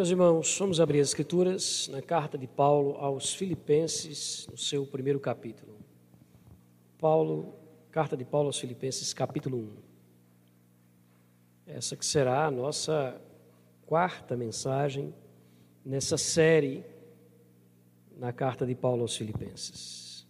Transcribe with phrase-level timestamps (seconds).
[0.00, 5.20] Meus irmãos, vamos abrir as Escrituras na carta de Paulo aos Filipenses, no seu primeiro
[5.20, 5.76] capítulo.
[6.98, 7.54] Paulo,
[7.90, 9.70] carta de Paulo aos Filipenses, capítulo 1.
[11.66, 13.20] Essa que será a nossa
[13.84, 15.12] quarta mensagem
[15.84, 16.82] nessa série
[18.16, 20.26] na carta de Paulo aos Filipenses.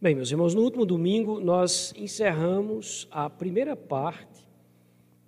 [0.00, 4.35] Bem, meus irmãos, no último domingo nós encerramos a primeira parte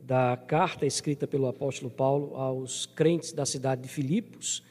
[0.08, 4.62] da carta escrita pelo apóstolo Paulo aos crentes da cidade de Filipos,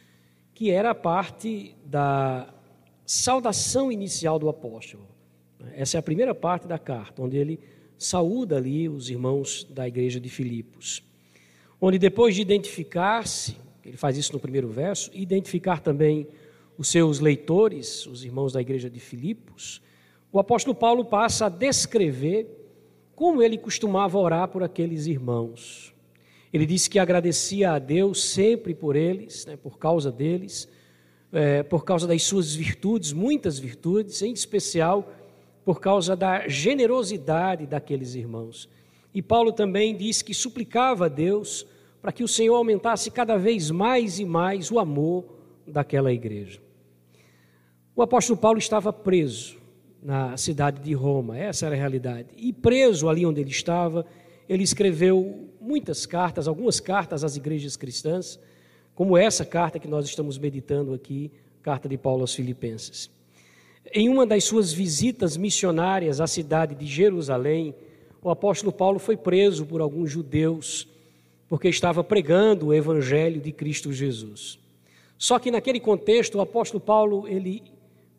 [0.52, 2.52] que era a parte da
[3.06, 5.08] saudação inicial do apóstolo.
[5.76, 7.60] Essa é a primeira parte da carta, onde ele
[8.00, 11.04] saúda ali os irmãos da igreja de Filipos.
[11.80, 16.28] Onde depois de identificar-se, ele faz isso no primeiro verso, identificar também
[16.80, 19.84] os seus leitores, os irmãos da igreja de Filipos,
[20.32, 22.57] o apóstolo Paulo passa a descrever
[23.18, 25.92] como ele costumava orar por aqueles irmãos.
[26.54, 30.70] Ele disse que agradecia a Deus sempre por eles, né, por causa deles,
[31.34, 35.12] é, por causa das suas virtudes, muitas virtudes, em especial
[35.66, 38.70] por causa da generosidade daqueles irmãos.
[39.12, 41.66] E Paulo também disse que suplicava a Deus
[42.00, 45.26] para que o Senhor aumentasse cada vez mais e mais o amor
[45.66, 46.62] daquela igreja.
[47.96, 49.58] O apóstolo Paulo estava preso
[50.02, 52.30] na cidade de Roma, essa era a realidade.
[52.38, 54.06] E preso ali onde ele estava,
[54.48, 58.40] ele escreveu muitas cartas, algumas cartas às igrejas cristãs,
[58.96, 61.32] como essa carta que nós estamos meditando aqui,
[61.62, 63.10] carta de Paulo aos Filipenses.
[63.94, 67.76] Em uma das suas visitas missionárias à cidade de Jerusalém,
[68.22, 70.88] o apóstolo Paulo foi preso por alguns judeus
[71.48, 74.60] porque estava pregando o evangelho de Cristo Jesus.
[75.18, 77.64] Só que naquele contexto, o apóstolo Paulo ele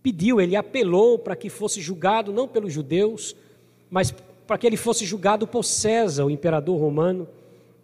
[0.09, 3.37] pediu, ele apelou para que fosse julgado não pelos judeus,
[3.91, 4.11] mas
[4.47, 7.29] para que ele fosse julgado por César, o imperador romano.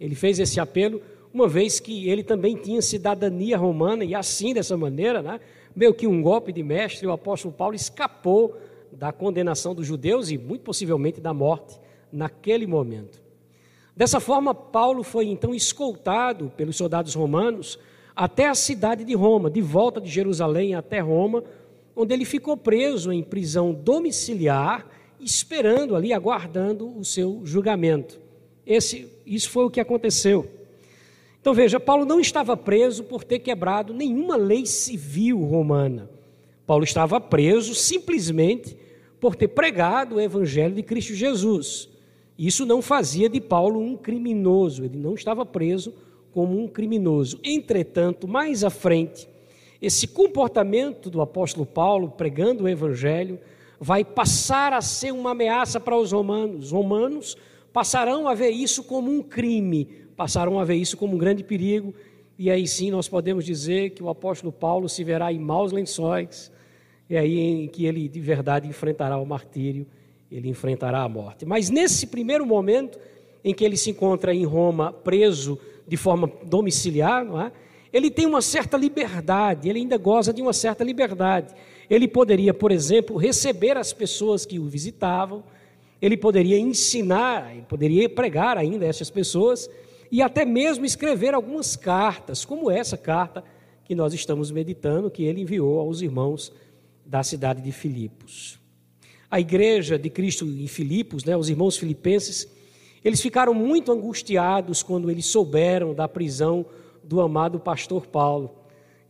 [0.01, 1.03] Ele fez esse apelo,
[1.35, 5.39] uma vez que ele também tinha cidadania romana, e assim, dessa maneira, né,
[5.77, 8.57] meio que um golpe de mestre, o apóstolo Paulo escapou
[8.91, 11.79] da condenação dos judeus e, muito possivelmente, da morte
[12.11, 13.23] naquele momento.
[13.95, 17.79] Dessa forma, Paulo foi então escoltado pelos soldados romanos
[18.17, 21.45] até a cidade de Roma, de volta de Jerusalém até Roma,
[21.97, 24.87] onde ele ficou preso em prisão domiciliar,
[25.21, 28.21] esperando ali, aguardando o seu julgamento.
[28.67, 30.49] Esse, isso foi o que aconteceu.
[31.41, 36.09] Então veja, Paulo não estava preso por ter quebrado nenhuma lei civil romana.
[36.67, 38.77] Paulo estava preso simplesmente
[39.21, 41.89] por ter pregado o evangelho de Cristo Jesus.
[42.39, 45.95] Isso não fazia de Paulo um criminoso, ele não estava preso
[46.33, 47.39] como um criminoso.
[47.45, 49.29] Entretanto, mais à frente,
[49.85, 53.39] esse comportamento do apóstolo Paulo pregando o evangelho
[53.79, 56.67] vai passar a ser uma ameaça para os romanos.
[56.67, 57.37] Os romanos
[57.73, 59.85] passarão a ver isso como um crime,
[60.17, 61.93] passarão a ver isso como um grande perigo,
[62.39, 66.51] e aí sim nós podemos dizer que o apóstolo Paulo se verá em maus lençóis,
[67.11, 69.87] e aí em que ele de verdade enfrentará o martírio,
[70.31, 71.45] ele enfrentará a morte.
[71.45, 72.99] Mas nesse primeiro momento
[73.45, 77.53] em que ele se encontra em Roma preso de forma domiciliar, não é?
[77.95, 81.55] Ele tem uma certa liberdade, ele ainda goza de uma certa liberdade.
[81.89, 85.45] Ele poderia, por exemplo, receber as pessoas que o visitavam,
[86.03, 89.71] ele poderia ensinar, poderia pregar ainda essas pessoas
[90.11, 93.45] e até mesmo escrever algumas cartas, como essa carta
[93.85, 96.53] que nós estamos meditando, que ele enviou aos irmãos
[97.07, 98.59] da cidade de Filipos.
[99.31, 102.49] A igreja de Cristo em Filipos, né, os irmãos filipenses,
[103.05, 106.67] eles ficaram muito angustiados quando eles souberam da prisão
[107.05, 108.51] do amado pastor Paulo.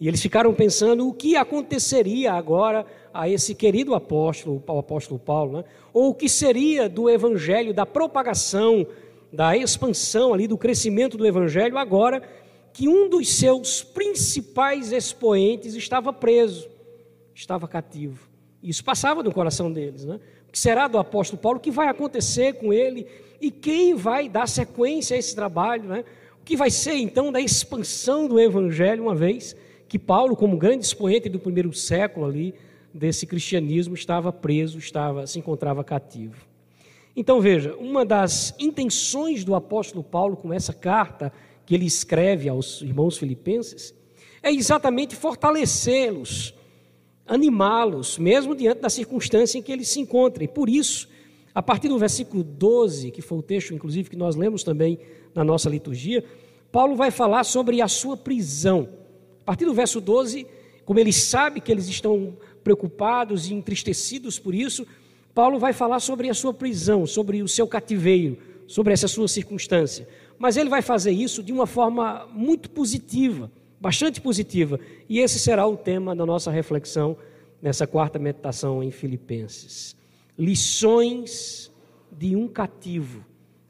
[0.00, 5.58] E eles ficaram pensando o que aconteceria agora a esse querido apóstolo, o apóstolo Paulo,
[5.58, 5.64] né?
[5.92, 8.86] ou o que seria do evangelho, da propagação,
[9.32, 12.22] da expansão ali, do crescimento do evangelho, agora
[12.72, 16.68] que um dos seus principais expoentes estava preso,
[17.32, 18.28] estava cativo.
[18.60, 20.18] Isso passava no coração deles, né?
[20.48, 21.58] O que será do apóstolo Paulo?
[21.58, 23.06] O que vai acontecer com ele?
[23.40, 26.04] E quem vai dar sequência a esse trabalho, né?
[26.44, 29.56] Que vai ser então da expansão do evangelho, uma vez
[29.88, 32.54] que Paulo, como grande expoente do primeiro século ali
[32.92, 36.46] desse cristianismo, estava preso, estava se encontrava cativo.
[37.16, 41.32] Então veja, uma das intenções do apóstolo Paulo com essa carta
[41.64, 43.94] que ele escreve aos irmãos filipenses
[44.42, 46.54] é exatamente fortalecê-los,
[47.26, 50.44] animá-los, mesmo diante da circunstância em que eles se encontram.
[50.44, 51.08] E por isso,
[51.54, 54.98] a partir do versículo 12, que foi o texto, inclusive, que nós lemos também
[55.34, 56.24] na nossa liturgia,
[56.72, 58.88] Paulo vai falar sobre a sua prisão.
[59.42, 60.46] A partir do verso 12,
[60.84, 64.84] como ele sabe que eles estão preocupados e entristecidos por isso,
[65.32, 68.36] Paulo vai falar sobre a sua prisão, sobre o seu cativeiro,
[68.66, 70.08] sobre essa sua circunstância.
[70.36, 74.80] mas ele vai fazer isso de uma forma muito positiva, bastante positiva.
[75.08, 77.16] E esse será o tema da nossa reflexão
[77.62, 79.96] nessa quarta meditação em Filipenses.
[80.38, 81.70] Lições
[82.10, 83.24] de um cativo,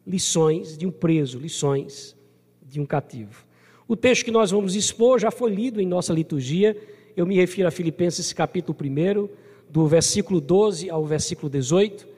[0.06, 2.16] lições de um preso, lições
[2.62, 3.44] de um cativo.
[3.86, 6.76] O texto que nós vamos expor já foi lido em nossa liturgia.
[7.16, 9.28] Eu me refiro a Filipenses capítulo 1,
[9.68, 12.08] do versículo 12 ao versículo 18.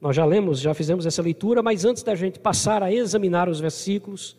[0.00, 3.60] Nós já lemos, já fizemos essa leitura, mas antes da gente passar a examinar os
[3.60, 4.36] versículos,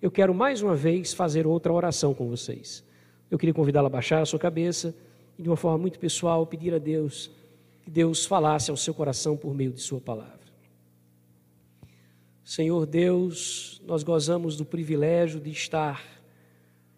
[0.00, 2.82] eu quero mais uma vez fazer outra oração com vocês.
[3.30, 4.94] Eu queria convidá-la a baixar a sua cabeça
[5.38, 7.30] e, de uma forma muito pessoal, pedir a Deus
[7.84, 10.40] que Deus falasse ao seu coração por meio de Sua palavra.
[12.42, 16.02] Senhor Deus, nós gozamos do privilégio de estar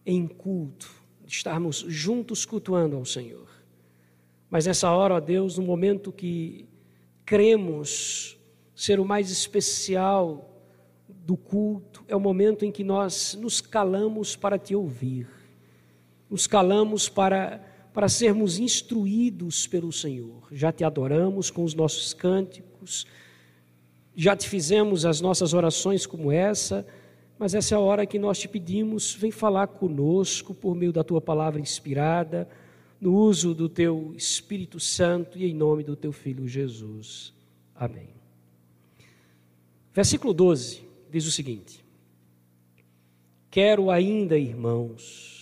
[0.04, 0.88] em culto,
[1.24, 3.48] de estarmos juntos cultuando ao Senhor.
[4.48, 6.68] Mas nessa hora, ó Deus, no momento que
[7.24, 8.38] cremos
[8.74, 10.62] ser o mais especial
[11.08, 15.28] do culto, é o momento em que nós nos calamos para te ouvir,
[16.30, 17.60] nos calamos para,
[17.96, 20.48] para sermos instruídos pelo Senhor.
[20.52, 23.06] Já te adoramos com os nossos cânticos,
[24.14, 26.87] já te fizemos as nossas orações como essa,
[27.38, 31.02] mas essa é a hora que nós te pedimos, vem falar conosco por meio da
[31.02, 32.46] tua palavra inspirada
[33.00, 37.32] no uso do teu Espírito Santo e em nome do teu Filho Jesus.
[37.75, 38.10] Amém.
[39.94, 41.82] Versículo 12 diz o seguinte:
[43.50, 45.35] Quero ainda, irmãos,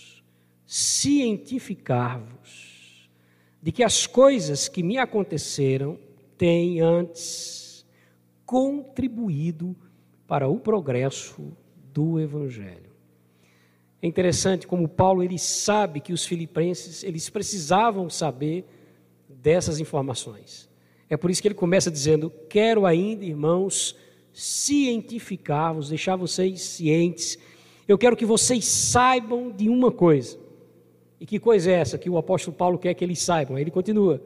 [0.65, 3.09] cientificar-vos
[3.61, 5.97] de que as coisas que me aconteceram
[6.37, 7.85] têm antes
[8.45, 9.75] contribuído
[10.27, 11.55] para o progresso
[11.93, 12.93] do Evangelho.
[14.01, 18.65] É interessante como Paulo ele sabe que os filipenses eles precisavam saber
[19.27, 20.69] dessas informações.
[21.09, 23.95] É por isso que ele começa dizendo: "Quero ainda, irmãos,
[24.35, 27.39] cientificar-vos, deixar vocês cientes.
[27.87, 30.37] Eu quero que vocês saibam de uma coisa.
[31.19, 33.57] E que coisa é essa que o apóstolo Paulo quer que eles saibam?
[33.57, 34.21] Ele continua: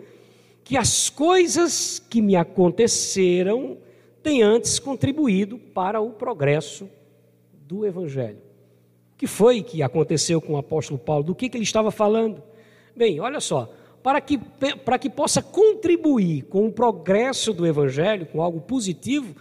[0.64, 3.78] que as coisas que me aconteceram
[4.24, 6.90] têm antes contribuído para o progresso
[7.68, 8.50] do evangelho
[9.20, 11.26] que foi que aconteceu com o apóstolo Paulo?
[11.26, 12.42] Do que, que ele estava falando?
[12.96, 13.70] Bem, olha só,
[14.02, 14.38] para que,
[14.86, 19.36] para que possa contribuir com o progresso do Evangelho, com algo positivo,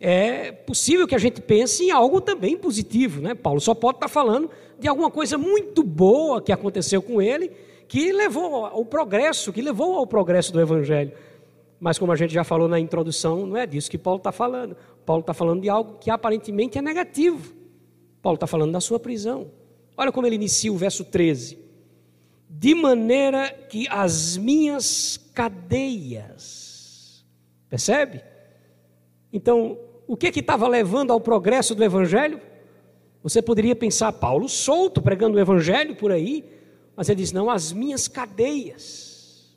[0.00, 3.34] é possível que a gente pense em algo também positivo, né?
[3.34, 4.50] Paulo só pode estar falando
[4.82, 7.52] de alguma coisa muito boa que aconteceu com ele,
[7.86, 11.12] que levou ao progresso, que levou ao progresso do Evangelho.
[11.78, 14.76] Mas como a gente já falou na introdução, não é disso que Paulo está falando.
[15.06, 17.54] Paulo está falando de algo que aparentemente é negativo.
[18.20, 19.52] Paulo está falando da sua prisão.
[19.96, 21.58] Olha como ele inicia o verso 13.
[22.48, 27.24] De maneira que as minhas cadeias.
[27.68, 28.20] Percebe?
[29.32, 32.40] Então, o que que estava levando ao progresso do evangelho?
[33.22, 36.44] Você poderia pensar, Paulo solto, pregando o evangelho por aí,
[36.96, 39.54] mas ele diz: não, as minhas cadeias.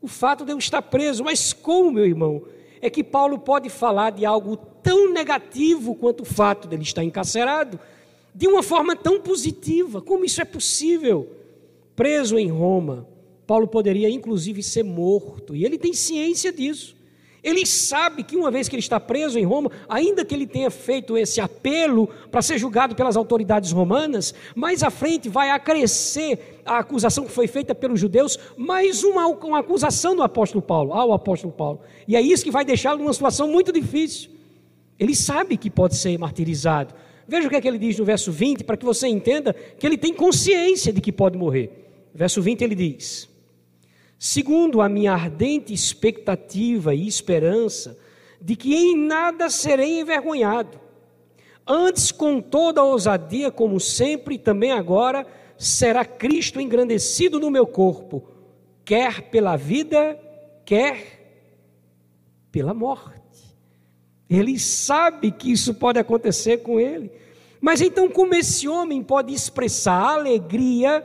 [0.00, 2.42] O fato de eu estar preso, mas como, meu irmão?
[2.80, 7.02] É que Paulo pode falar de algo tão negativo quanto o fato de ele estar
[7.02, 7.80] encarcerado,
[8.32, 10.00] de uma forma tão positiva.
[10.00, 11.28] Como isso é possível?
[11.96, 13.08] Preso em Roma,
[13.44, 16.94] Paulo poderia inclusive ser morto, e ele tem ciência disso.
[17.42, 20.70] Ele sabe que uma vez que ele está preso em Roma, ainda que ele tenha
[20.70, 26.78] feito esse apelo para ser julgado pelas autoridades romanas, mais à frente vai acrescer a
[26.78, 31.52] acusação que foi feita pelos judeus, mais uma, uma acusação do apóstolo Paulo, ao apóstolo
[31.52, 31.80] Paulo.
[32.06, 34.30] E é isso que vai deixá-lo numa situação muito difícil.
[34.98, 36.92] Ele sabe que pode ser martirizado,
[37.30, 39.86] Veja o que é que ele diz no verso 20, para que você entenda que
[39.86, 41.70] ele tem consciência de que pode morrer.
[42.14, 43.27] Verso 20 ele diz:
[44.18, 47.96] Segundo a minha ardente expectativa e esperança
[48.40, 50.80] de que em nada serei envergonhado,
[51.66, 58.26] antes com toda a ousadia, como sempre, também agora, será Cristo engrandecido no meu corpo,
[58.84, 60.18] quer pela vida,
[60.64, 61.18] quer
[62.50, 63.18] pela morte.
[64.28, 67.10] Ele sabe que isso pode acontecer com ele.
[67.60, 71.04] Mas então, como esse homem pode expressar alegria,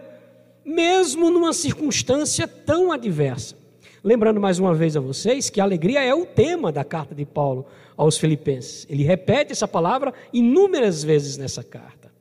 [0.66, 3.56] mesmo numa circunstância tão adversa?
[4.04, 7.26] Lembrando mais uma vez a vocês que a alegria é o tema da carta de
[7.26, 7.66] Paulo
[7.96, 8.86] aos Filipenses.
[8.90, 12.12] Ele repete essa palavra inúmeras vezes nessa carta.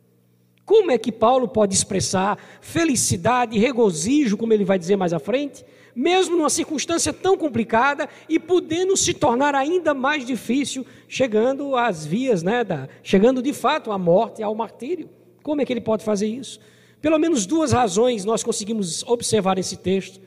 [0.65, 5.65] Como é que Paulo pode expressar felicidade, regozijo, como ele vai dizer mais à frente,
[5.95, 12.43] mesmo numa circunstância tão complicada e podendo se tornar ainda mais difícil, chegando às vias,
[12.43, 15.11] né, da, chegando de fato à morte ao martírio.
[15.43, 16.61] Como é que ele pode fazer isso?
[17.03, 20.21] Pelo menos duas razões nós conseguimos observar nesse texto,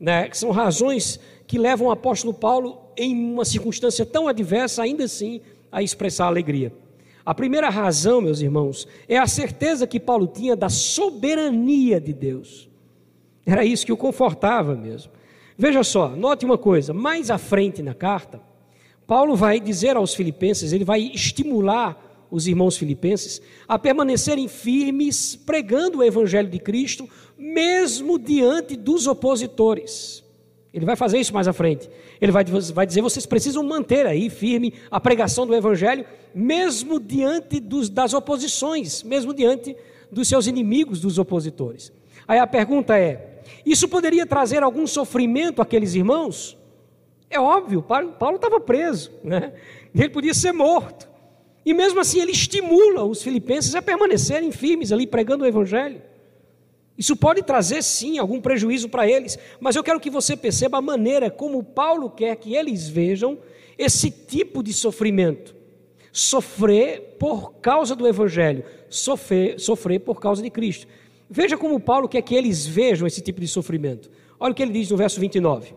[0.00, 5.04] né, que são razões que levam o apóstolo Paulo, em uma circunstância tão adversa, ainda
[5.04, 6.72] assim, a expressar alegria.
[7.24, 12.68] A primeira razão, meus irmãos, é a certeza que Paulo tinha da soberania de Deus.
[13.46, 15.12] Era isso que o confortava mesmo.
[15.56, 18.40] Veja só, note uma coisa: mais à frente na carta,
[19.06, 25.98] Paulo vai dizer aos filipenses, ele vai estimular os irmãos filipenses a permanecerem firmes pregando
[25.98, 30.24] o evangelho de Cristo, mesmo diante dos opositores.
[30.72, 31.90] Ele vai fazer isso mais à frente.
[32.18, 37.60] Ele vai, vai dizer: vocês precisam manter aí firme a pregação do evangelho, mesmo diante
[37.60, 39.76] dos, das oposições, mesmo diante
[40.10, 41.92] dos seus inimigos, dos opositores.
[42.26, 46.56] Aí a pergunta é: isso poderia trazer algum sofrimento àqueles irmãos?
[47.28, 49.52] É óbvio, Paulo estava preso, né?
[49.94, 51.11] ele podia ser morto.
[51.64, 56.02] E mesmo assim ele estimula os filipenses a permanecerem firmes ali pregando o evangelho.
[56.96, 60.82] Isso pode trazer sim algum prejuízo para eles, mas eu quero que você perceba a
[60.82, 63.38] maneira como Paulo quer que eles vejam
[63.78, 65.54] esse tipo de sofrimento.
[66.12, 70.86] Sofrer por causa do evangelho, sofrer, sofrer por causa de Cristo.
[71.30, 74.10] Veja como Paulo quer que eles vejam esse tipo de sofrimento.
[74.38, 75.74] Olha o que ele diz no verso 29.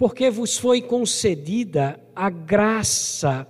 [0.00, 3.46] Porque vos foi concedida a graça.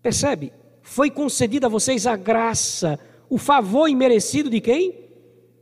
[0.00, 0.52] Percebe?
[0.82, 2.96] Foi concedida a vocês a graça,
[3.28, 4.94] o favor imerecido de quem?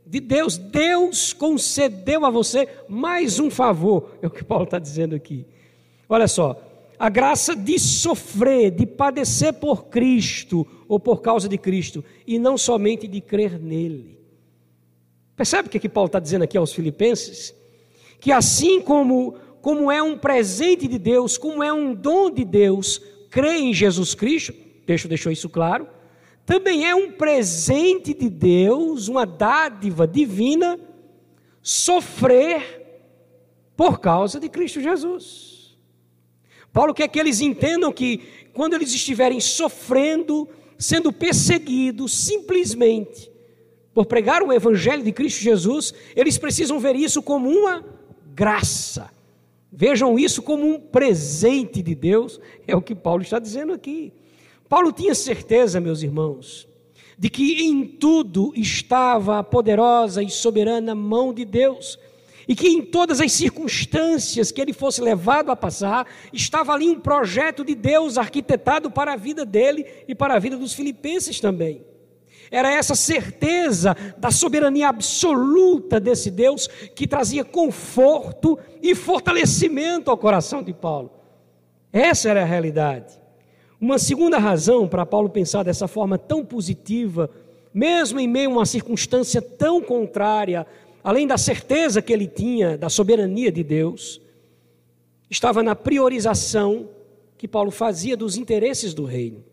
[0.05, 0.55] De Deus.
[0.55, 5.47] Deus concedeu a você mais um favor, é o que Paulo está dizendo aqui.
[6.07, 6.61] Olha só,
[6.99, 12.55] a graça de sofrer, de padecer por Cristo ou por causa de Cristo, e não
[12.55, 14.19] somente de crer nele.
[15.35, 17.55] Percebe o que, que Paulo está dizendo aqui aos Filipenses?
[18.19, 22.99] Que assim como como é um presente de Deus, como é um dom de Deus,
[23.29, 25.87] crer em Jesus Cristo, o deixou isso claro,
[26.45, 30.79] também é um presente de Deus, uma dádiva divina,
[31.61, 32.81] sofrer
[33.77, 35.77] por causa de Cristo Jesus.
[36.73, 38.21] Paulo quer que eles entendam que
[38.53, 43.31] quando eles estiverem sofrendo, sendo perseguidos, simplesmente
[43.93, 47.85] por pregar o Evangelho de Cristo Jesus, eles precisam ver isso como uma
[48.33, 49.09] graça
[49.71, 54.11] Vejam isso como um presente de Deus, é o que Paulo está dizendo aqui.
[54.67, 56.67] Paulo tinha certeza, meus irmãos,
[57.17, 61.97] de que em tudo estava a poderosa e soberana mão de Deus,
[62.47, 66.99] e que em todas as circunstâncias que ele fosse levado a passar, estava ali um
[66.99, 71.85] projeto de Deus arquitetado para a vida dele e para a vida dos filipenses também.
[72.51, 80.61] Era essa certeza da soberania absoluta desse Deus que trazia conforto e fortalecimento ao coração
[80.61, 81.09] de Paulo.
[81.93, 83.19] Essa era a realidade.
[83.79, 87.29] Uma segunda razão para Paulo pensar dessa forma tão positiva,
[87.73, 90.67] mesmo em meio a uma circunstância tão contrária,
[91.01, 94.21] além da certeza que ele tinha da soberania de Deus,
[95.29, 96.89] estava na priorização
[97.37, 99.43] que Paulo fazia dos interesses do reino.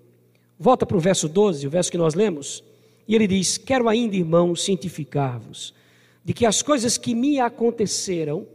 [0.59, 2.68] Volta para o verso 12, o verso que nós lemos.
[3.09, 5.75] E ele diz: Quero ainda, irmãos, cientificar-vos
[6.23, 8.47] de que as coisas que me aconteceram,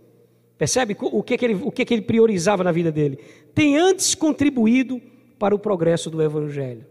[0.59, 3.17] percebe o que, que, ele, o que, que ele priorizava na vida dele?
[3.55, 5.01] Tem antes contribuído
[5.39, 6.85] para o progresso do Evangelho.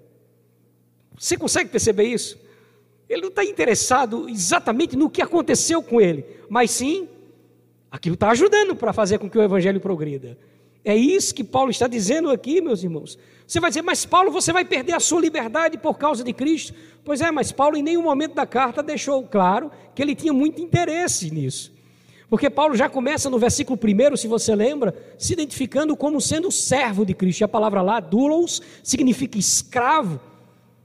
[1.17, 2.37] Você consegue perceber isso?
[3.09, 7.09] Ele não está interessado exatamente no que aconteceu com ele, mas sim,
[7.89, 10.37] aquilo está ajudando para fazer com que o Evangelho progrida.
[10.85, 13.19] É isso que Paulo está dizendo aqui, meus irmãos.
[13.47, 16.75] Você vai dizer, mas Paulo, você vai perder a sua liberdade por causa de Cristo.
[17.05, 20.61] Pois é, mas Paulo em nenhum momento da carta deixou claro que ele tinha muito
[20.61, 21.73] interesse nisso.
[22.29, 27.05] Porque Paulo já começa no versículo 1, se você lembra, se identificando como sendo servo
[27.05, 27.43] de Cristo.
[27.43, 30.19] E a palavra lá, doulos, significa escravo.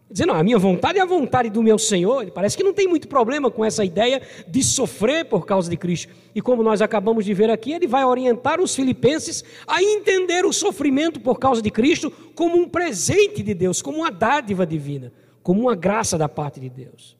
[0.09, 2.21] Dizendo, a minha vontade é a vontade do meu Senhor.
[2.21, 5.75] Ele parece que não tem muito problema com essa ideia de sofrer por causa de
[5.75, 6.13] Cristo.
[6.33, 10.53] E como nós acabamos de ver aqui, ele vai orientar os filipenses a entender o
[10.53, 15.11] sofrimento por causa de Cristo como um presente de Deus, como uma dádiva divina,
[15.43, 17.17] como uma graça da parte de Deus.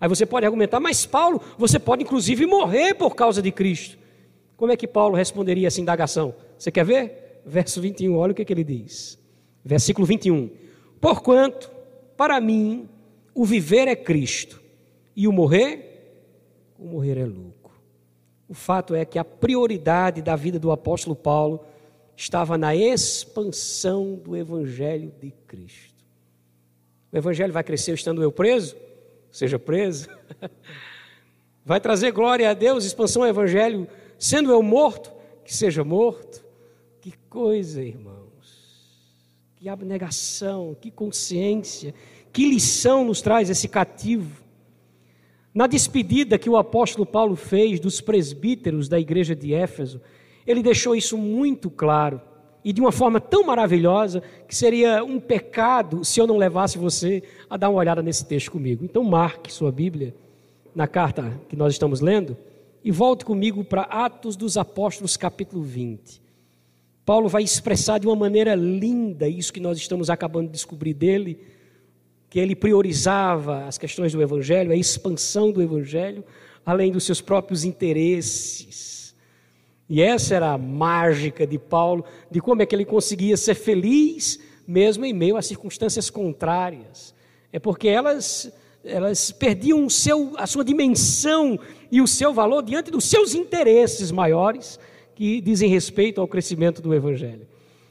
[0.00, 3.98] Aí você pode argumentar, mas Paulo, você pode inclusive morrer por causa de Cristo.
[4.56, 6.34] Como é que Paulo responderia essa indagação?
[6.58, 7.42] Você quer ver?
[7.46, 9.18] Verso 21, olha o que, que ele diz.
[9.64, 10.50] Versículo 21.
[11.00, 11.70] Porquanto
[12.20, 12.86] para mim,
[13.34, 14.60] o viver é Cristo
[15.16, 16.28] e o morrer,
[16.78, 17.72] o morrer é lucro.
[18.46, 21.64] O fato é que a prioridade da vida do apóstolo Paulo
[22.14, 26.04] estava na expansão do evangelho de Cristo.
[27.10, 28.76] O evangelho vai crescer estando eu preso?
[29.32, 30.06] Seja preso.
[31.64, 35.10] Vai trazer glória a Deus, expansão ao evangelho, sendo eu morto,
[35.42, 36.44] que seja morto.
[37.00, 38.19] Que coisa, irmão
[39.60, 41.94] que abnegação, que consciência,
[42.32, 44.42] que lição nos traz esse cativo.
[45.52, 50.00] Na despedida que o apóstolo Paulo fez dos presbíteros da igreja de Éfeso,
[50.46, 52.22] ele deixou isso muito claro.
[52.64, 57.22] e de uma forma tão maravilhosa que seria um pecado se eu não levasse você
[57.48, 58.82] a dar uma olhada nesse texto comigo.
[58.82, 60.14] Então, marque sua Bíblia
[60.74, 62.34] na carta que nós estamos lendo
[62.82, 66.19] e volte comigo para Atos dos Apóstolos, capítulo 20.
[67.10, 71.40] Paulo vai expressar de uma maneira linda isso que nós estamos acabando de descobrir dele,
[72.28, 76.24] que ele priorizava as questões do Evangelho, a expansão do Evangelho,
[76.64, 79.12] além dos seus próprios interesses.
[79.88, 84.38] E essa era a mágica de Paulo, de como é que ele conseguia ser feliz,
[84.64, 87.12] mesmo em meio a circunstâncias contrárias.
[87.52, 88.52] É porque elas,
[88.84, 91.58] elas perdiam seu, a sua dimensão
[91.90, 94.78] e o seu valor diante dos seus interesses maiores,
[95.20, 97.46] que dizem respeito ao crescimento do Evangelho.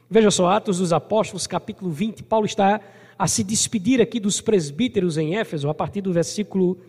[0.10, 2.82] Veja só, Atos dos Apóstolos, capítulo 20, Paulo está
[3.20, 6.80] a se despedir aqui dos presbíteros em Éfeso, a partir do versículo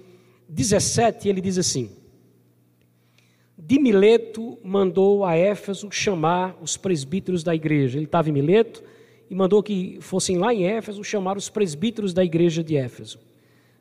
[0.48, 1.90] 17, ele diz assim:
[3.58, 7.98] De Mileto mandou a Éfeso chamar os presbíteros da igreja.
[7.98, 8.82] Ele estava em Mileto
[9.28, 13.18] e mandou que fossem lá em Éfeso chamar os presbíteros da igreja de Éfeso.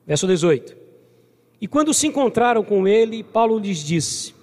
[0.06, 0.75] Verso 18.
[1.62, 4.38] E quando se encontraram com ele, Paulo lhes disse: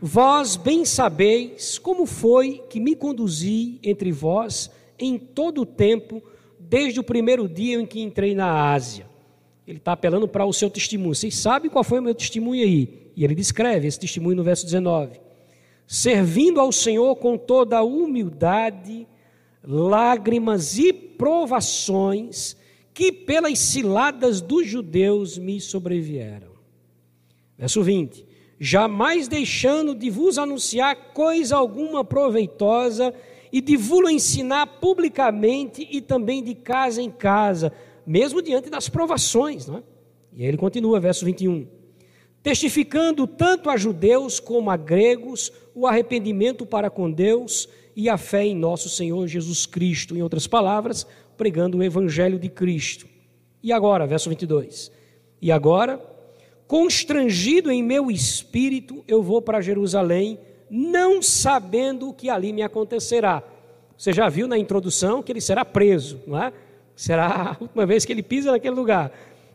[0.00, 6.22] Vós bem sabeis como foi que me conduzi entre vós em todo o tempo,
[6.58, 9.10] desde o primeiro dia em que entrei na Ásia
[9.70, 11.14] ele está apelando para o seu testemunho.
[11.14, 13.12] Vocês sabem qual foi o meu testemunho aí?
[13.14, 15.20] E ele descreve esse testemunho no verso 19:
[15.86, 19.06] Servindo ao Senhor com toda a humildade,
[19.62, 22.56] lágrimas e provações
[22.92, 26.50] que pelas ciladas dos judeus me sobrevieram.
[27.56, 28.26] Verso 20:
[28.62, 33.14] Jamais deixando de vos anunciar coisa alguma proveitosa
[33.50, 37.72] e de vos ensinar publicamente e também de casa em casa,
[38.06, 39.66] mesmo diante das provações.
[39.66, 39.82] Não é?
[40.34, 41.66] E aí ele continua, verso 21.
[42.42, 48.44] Testificando tanto a judeus como a gregos o arrependimento para com Deus e a fé
[48.44, 50.14] em nosso Senhor Jesus Cristo.
[50.14, 53.06] Em outras palavras, pregando o evangelho de Cristo.
[53.62, 54.92] E agora, verso 22.
[55.40, 55.98] E agora,
[56.70, 60.38] constrangido em meu espírito, eu vou para Jerusalém,
[60.70, 63.42] não sabendo o que ali me acontecerá.
[63.98, 66.52] Você já viu na introdução que ele será preso, não é?
[66.94, 69.10] Será a última vez que ele pisa naquele lugar.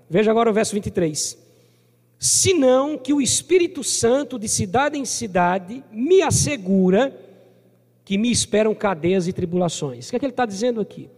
[0.10, 1.38] Veja agora o verso 23.
[2.20, 7.18] Senão que o Espírito Santo, de cidade em cidade, me assegura
[8.04, 10.08] que me esperam cadeias e tribulações.
[10.08, 11.10] O que é que ele está dizendo aqui?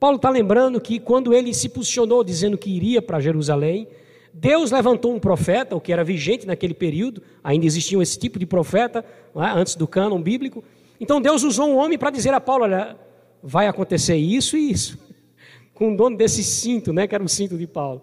[0.00, 3.86] Paulo está lembrando que quando ele se posicionou dizendo que iria para Jerusalém,
[4.32, 8.46] Deus levantou um profeta, o que era vigente naquele período, ainda existiam esse tipo de
[8.46, 9.04] profeta,
[9.36, 9.40] é?
[9.40, 10.64] antes do cânon bíblico.
[10.98, 12.96] Então Deus usou um homem para dizer a Paulo: olha,
[13.42, 14.98] vai acontecer isso e isso
[15.74, 18.02] com o dono desse cinto, né, que era o cinto de Paulo.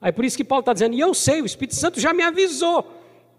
[0.00, 2.22] Aí por isso que Paulo está dizendo, e eu sei, o Espírito Santo já me
[2.22, 2.86] avisou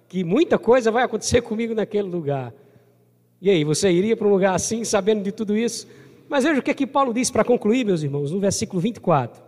[0.07, 2.53] que muita coisa vai acontecer comigo naquele lugar.
[3.41, 5.88] E aí, você iria para um lugar assim, sabendo de tudo isso?
[6.27, 9.43] Mas veja o que, é que Paulo diz para concluir, meus irmãos, no versículo 24.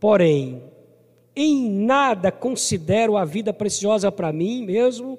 [0.00, 0.62] Porém,
[1.40, 5.16] em nada considero a vida preciosa para mim mesmo,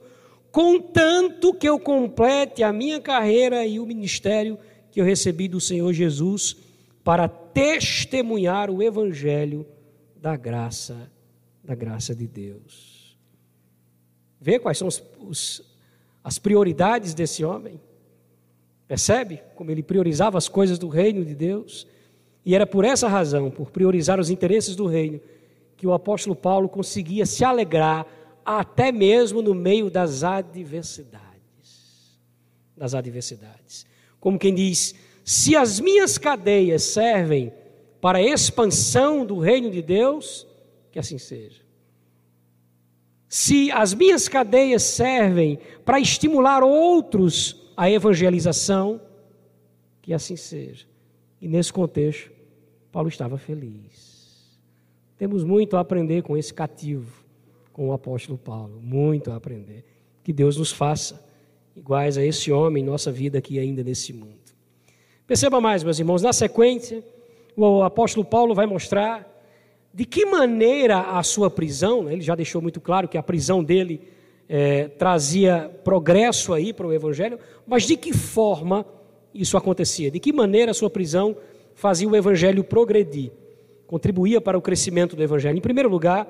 [0.52, 4.60] contanto que eu complete a minha carreira e o ministério
[4.92, 6.58] que eu recebi do Senhor Jesus
[7.06, 9.66] para testemunhar o evangelho
[10.14, 11.10] da graça,
[11.64, 13.18] da graça de Deus.
[14.42, 15.64] Vê quais são os, os,
[16.22, 17.80] as prioridades desse homem?
[18.90, 21.88] Percebe como ele priorizava as coisas do reino de Deus?
[22.46, 25.22] E era por essa razão, por priorizar os interesses do reino,
[25.80, 28.06] que o apóstolo Paulo conseguia se alegrar
[28.46, 32.20] até mesmo no meio das adversidades.
[32.76, 33.86] Das adversidades.
[34.20, 37.54] Como quem diz, se as minhas cadeias servem
[38.02, 40.46] para a expansão do reino de Deus,
[40.92, 41.62] que assim seja.
[43.30, 49.00] Se as minhas cadeias servem para estimular outros à evangelização,
[50.02, 50.86] que assim seja.
[51.40, 52.32] E nesse contexto,
[52.92, 54.09] Paulo estava feliz.
[55.20, 57.26] Temos muito a aprender com esse cativo,
[57.74, 59.84] com o apóstolo Paulo, muito a aprender.
[60.24, 61.22] Que Deus nos faça
[61.76, 64.40] iguais a esse homem em nossa vida aqui ainda nesse mundo.
[65.28, 67.04] Perceba mais, meus irmãos, na sequência,
[67.54, 69.28] o apóstolo Paulo vai mostrar
[69.94, 73.62] de que maneira a sua prisão, né, ele já deixou muito claro que a prisão
[73.62, 74.02] dele
[74.48, 78.86] é, trazia progresso aí para o evangelho, mas de que forma
[79.34, 80.10] isso acontecia?
[80.10, 81.36] De que maneira a sua prisão
[81.76, 83.34] fazia o evangelho progredir,
[83.90, 85.58] contribuía para o crescimento do evangelho?
[85.58, 86.26] Em primeiro lugar,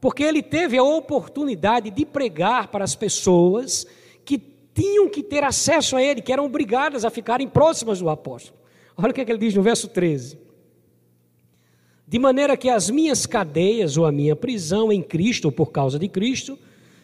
[0.00, 3.86] porque ele teve a oportunidade de pregar para as pessoas
[4.74, 8.58] tinham que ter acesso a ele, que eram obrigadas a ficarem próximas do apóstolo.
[8.96, 10.36] Olha o que, é que ele diz no verso 13.
[12.06, 15.98] De maneira que as minhas cadeias ou a minha prisão em Cristo, ou por causa
[15.98, 16.58] de Cristo,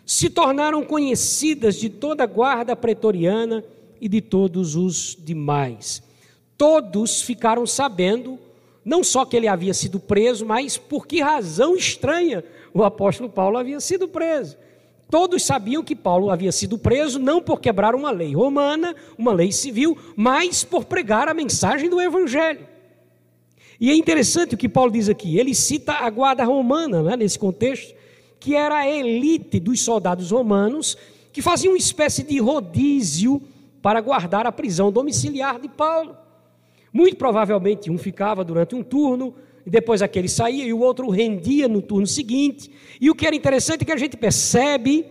[0.04, 3.64] se tornaram conhecidas de toda a guarda pretoriana
[4.00, 6.02] e de todos os demais.
[6.58, 8.38] Todos ficaram sabendo,
[8.84, 13.58] não só que ele havia sido preso, mas por que razão estranha o apóstolo Paulo
[13.58, 14.56] havia sido preso.
[15.10, 19.50] Todos sabiam que Paulo havia sido preso não por quebrar uma lei romana, uma lei
[19.50, 22.66] civil, mas por pregar a mensagem do evangelho.
[23.80, 25.36] E é interessante o que Paulo diz aqui.
[25.36, 27.92] Ele cita a guarda romana, né, nesse contexto,
[28.38, 30.96] que era a elite dos soldados romanos
[31.32, 33.42] que faziam uma espécie de rodízio
[33.82, 36.16] para guardar a prisão domiciliar de Paulo.
[36.92, 41.68] Muito provavelmente um ficava durante um turno, e depois aquele saía e o outro rendia
[41.68, 42.70] no turno seguinte.
[43.00, 45.06] E o que era interessante é que a gente percebe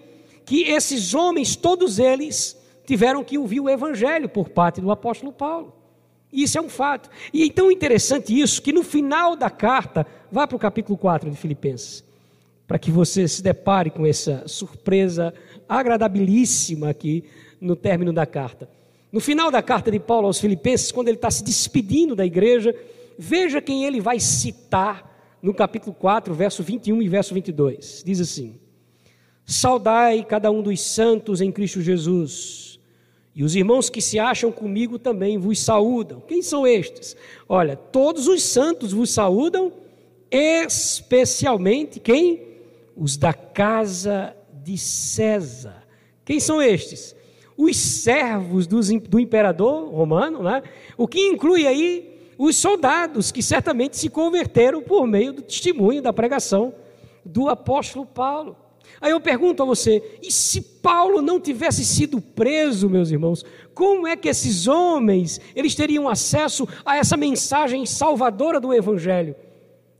[0.46, 5.76] que esses homens, todos eles, tiveram que ouvir o evangelho por parte do apóstolo Paulo.
[6.32, 7.10] Isso é um fato.
[7.34, 11.30] E é tão interessante isso que no final da carta, vá para o capítulo 4
[11.30, 12.04] de Filipenses,
[12.68, 15.34] para que você se depare com essa surpresa
[15.68, 17.24] agradabilíssima aqui
[17.60, 18.70] no término da carta.
[19.12, 22.76] No final da carta de Paulo aos Filipenses, quando ele está se despedindo da igreja,
[23.18, 28.04] veja quem ele vai citar no capítulo 4, verso 21 e verso 22.
[28.06, 28.60] Diz assim:
[29.46, 32.70] Saudai cada um dos santos em Cristo Jesus
[33.40, 36.22] e os irmãos que se acham comigo também vos saúdam.
[36.28, 37.16] Quem são estes?
[37.48, 39.72] Olha, todos os santos vos saúdam,
[40.30, 42.48] especialmente quem?
[42.98, 45.88] Os da casa de César.
[46.26, 47.16] Quem são estes?
[47.62, 50.64] Os servos do imperador romano, né?
[50.98, 56.14] o que inclui aí os soldados que certamente se converteram por meio do testemunho da
[56.14, 56.74] pregação
[57.26, 58.56] do apóstolo Paulo.
[59.02, 63.44] Aí eu pergunto a você: e se Paulo não tivesse sido preso, meus irmãos,
[63.74, 69.36] como é que esses homens eles teriam acesso a essa mensagem salvadora do Evangelho?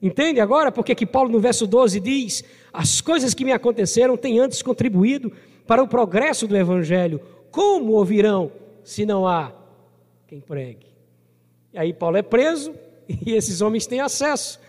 [0.02, 2.42] Entende agora porque que Paulo no verso 12 diz:
[2.72, 5.30] As coisas que me aconteceram têm antes contribuído
[5.68, 7.20] para o progresso do Evangelho.
[7.52, 8.52] Como ouvirão
[8.84, 9.52] se não há
[10.28, 10.88] quem pregue?
[11.74, 12.74] E aí Paulo é preso
[13.26, 14.60] e esses homens têm acesso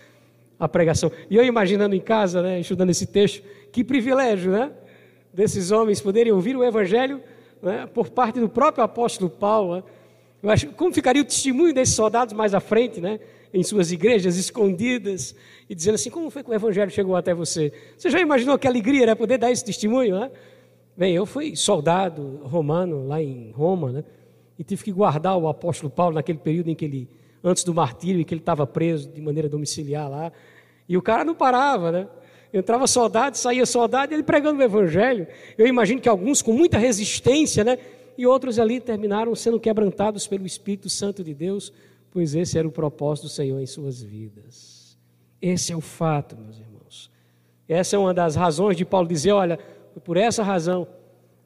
[0.59, 1.11] à pregação.
[1.29, 4.71] E eu imaginando em casa, né, estudando esse texto, que privilégio, né?
[5.33, 7.23] Desses homens poderem ouvir o Evangelho
[7.63, 9.77] né, por parte do próprio apóstolo Paulo.
[9.77, 9.83] Né?
[10.43, 13.21] Eu acho, como ficaria o testemunho desses soldados mais à frente, né?
[13.53, 15.35] Em suas igrejas escondidas
[15.69, 17.73] e dizendo assim: como foi que o Evangelho chegou até você?
[17.97, 20.31] Você já imaginou que alegria era poder dar esse testemunho, né?
[21.01, 24.05] Bem, eu fui soldado romano lá em Roma, né?
[24.59, 27.09] E tive que guardar o apóstolo Paulo naquele período em que ele,
[27.43, 30.31] antes do martírio, em que ele estava preso de maneira domiciliar lá.
[30.87, 32.07] E o cara não parava, né?
[32.53, 35.27] Entrava soldado, saía soldado, ele pregando o evangelho.
[35.57, 37.79] Eu imagino que alguns com muita resistência, né?
[38.19, 41.73] E outros ali terminaram sendo quebrantados pelo Espírito Santo de Deus,
[42.11, 44.99] pois esse era o propósito do Senhor em suas vidas.
[45.41, 47.11] Esse é o fato, meus irmãos.
[47.67, 49.59] Essa é uma das razões de Paulo dizer: olha,
[50.05, 50.87] por essa razão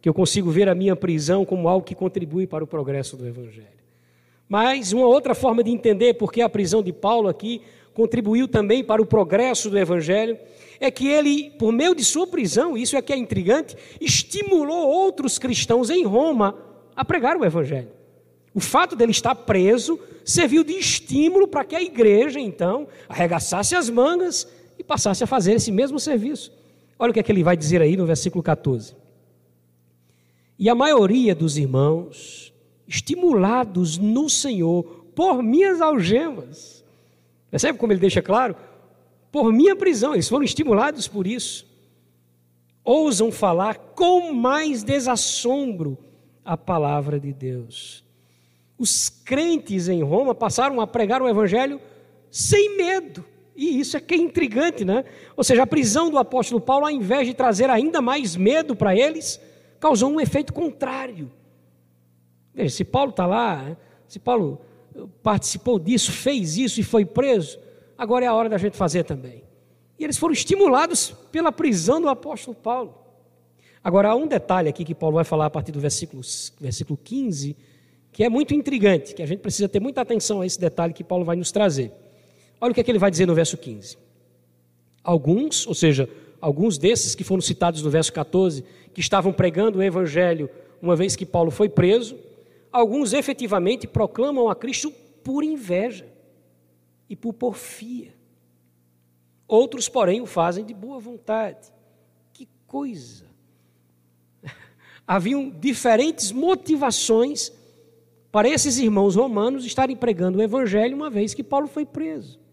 [0.00, 3.26] que eu consigo ver a minha prisão como algo que contribui para o progresso do
[3.26, 3.66] Evangelho.
[4.48, 7.62] Mas uma outra forma de entender por que a prisão de Paulo aqui
[7.94, 10.38] contribuiu também para o progresso do Evangelho
[10.78, 15.38] é que ele, por meio de sua prisão, isso é que é intrigante, estimulou outros
[15.38, 16.54] cristãos em Roma
[16.94, 17.88] a pregar o Evangelho.
[18.54, 23.88] O fato dele estar preso serviu de estímulo para que a igreja, então, arregaçasse as
[23.90, 24.46] mangas
[24.78, 26.52] e passasse a fazer esse mesmo serviço.
[26.98, 28.96] Olha o que é que ele vai dizer aí no versículo 14.
[30.58, 32.52] E a maioria dos irmãos,
[32.86, 36.84] estimulados no Senhor por minhas algemas,
[37.50, 38.56] percebe como ele deixa claro?
[39.34, 41.66] por minha prisão, eles foram estimulados por isso.
[42.84, 45.98] Ousam falar com mais desassombro
[46.44, 48.04] a palavra de Deus.
[48.78, 51.80] Os crentes em Roma passaram a pregar o evangelho
[52.30, 53.24] sem medo.
[53.56, 55.04] E isso é que é intrigante, né?
[55.36, 58.96] Ou seja, a prisão do apóstolo Paulo, ao invés de trazer ainda mais medo para
[58.96, 59.40] eles,
[59.78, 61.30] causou um efeito contrário.
[62.52, 63.76] Veja, se Paulo está lá,
[64.08, 64.60] se Paulo
[65.22, 67.58] participou disso, fez isso e foi preso,
[67.96, 69.44] agora é a hora da gente fazer também.
[69.98, 72.98] E eles foram estimulados pela prisão do apóstolo Paulo.
[73.82, 76.22] Agora, há um detalhe aqui que Paulo vai falar a partir do versículo,
[76.60, 77.56] versículo 15,
[78.10, 81.04] que é muito intrigante, que a gente precisa ter muita atenção a esse detalhe que
[81.04, 81.92] Paulo vai nos trazer.
[82.60, 83.98] Olha o que, é que ele vai dizer no verso 15.
[85.02, 86.08] Alguns, ou seja,
[86.40, 90.48] alguns desses que foram citados no verso 14, que estavam pregando o evangelho
[90.80, 92.16] uma vez que Paulo foi preso,
[92.70, 96.06] alguns efetivamente proclamam a Cristo por inveja
[97.08, 98.14] e por porfia.
[99.48, 101.72] Outros, porém, o fazem de boa vontade.
[102.32, 103.24] Que coisa!
[105.06, 107.52] Haviam diferentes motivações
[108.30, 112.43] para esses irmãos romanos estarem pregando o evangelho uma vez que Paulo foi preso.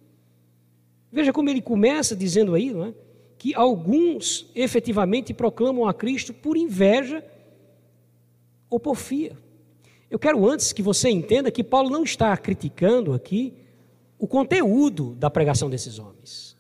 [1.11, 2.93] Veja como ele começa dizendo aí, não é?
[3.41, 7.25] que alguns efetivamente proclamam a Cristo por inveja
[8.69, 9.35] ou porfia.
[10.11, 13.55] Eu quero antes que você entenda que Paulo não está criticando aqui
[14.19, 16.55] o conteúdo da pregação desses homens.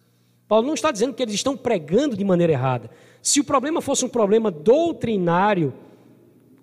[0.47, 2.89] Paulo não está dizendo que eles estão pregando de maneira errada.
[3.21, 5.75] Se o problema fosse um problema doutrinário,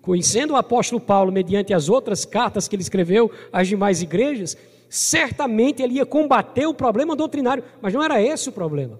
[0.01, 4.57] conhecendo o apóstolo Paulo mediante as outras cartas que ele escreveu às demais igrejas,
[4.89, 8.99] certamente ele ia combater o problema doutrinário, mas não era esse o problema.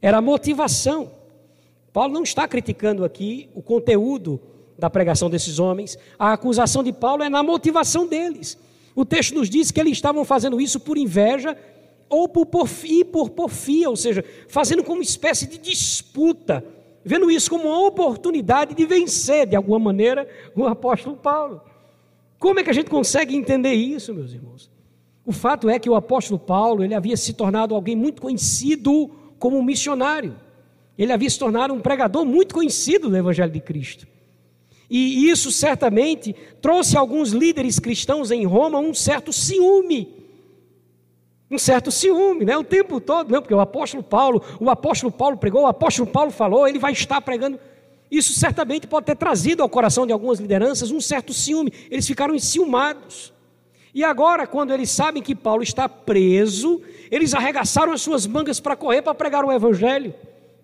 [0.00, 1.10] Era a motivação.
[1.92, 4.40] Paulo não está criticando aqui o conteúdo
[4.78, 5.96] da pregação desses homens.
[6.18, 8.58] A acusação de Paulo é na motivação deles.
[8.94, 11.56] O texto nos diz que eles estavam fazendo isso por inveja
[12.08, 16.64] ou por porfia, por porfia, ou seja, fazendo como uma espécie de disputa,
[17.04, 21.60] vendo isso como uma oportunidade de vencer, de alguma maneira, o apóstolo Paulo.
[22.38, 24.73] Como é que a gente consegue entender isso, meus irmãos?
[25.26, 29.62] O fato é que o apóstolo Paulo, ele havia se tornado alguém muito conhecido como
[29.62, 30.36] missionário.
[30.96, 34.06] Ele havia se tornado um pregador muito conhecido do evangelho de Cristo.
[34.88, 40.24] E isso certamente trouxe a alguns líderes cristãos em Roma um certo ciúme.
[41.50, 42.56] Um certo ciúme, né?
[42.56, 46.30] O tempo todo, não, porque o apóstolo Paulo, o apóstolo Paulo pregou, o apóstolo Paulo
[46.30, 47.58] falou, ele vai estar pregando.
[48.10, 51.72] Isso certamente pode ter trazido ao coração de algumas lideranças um certo ciúme.
[51.90, 53.33] Eles ficaram enciumados.
[53.94, 58.74] E agora, quando eles sabem que Paulo está preso, eles arregaçaram as suas mangas para
[58.74, 60.12] correr para pregar o evangelho.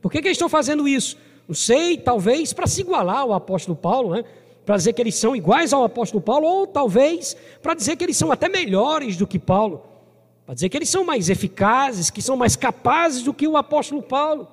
[0.03, 1.17] Por que, que eles estão fazendo isso?
[1.47, 4.25] Não sei, talvez para se igualar ao apóstolo Paulo, né?
[4.67, 8.17] para dizer que eles são iguais ao apóstolo Paulo, ou talvez para dizer que eles
[8.17, 9.85] são até melhores do que Paulo,
[10.45, 14.03] para dizer que eles são mais eficazes, que são mais capazes do que o apóstolo
[14.03, 14.49] Paulo.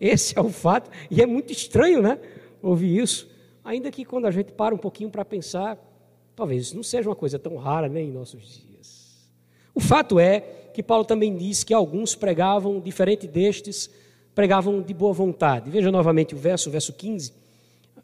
[0.00, 2.18] Esse é o fato, e é muito estranho, né?
[2.62, 3.28] Ouvir isso.
[3.64, 5.76] Ainda que quando a gente para um pouquinho para pensar,
[6.38, 9.28] talvez isso não seja uma coisa tão rara né, em nossos dias.
[9.74, 10.38] O fato é
[10.72, 13.90] que Paulo também diz que alguns pregavam diferente destes
[14.36, 15.68] pregavam de boa vontade.
[15.68, 17.32] Veja novamente o verso, o verso 15.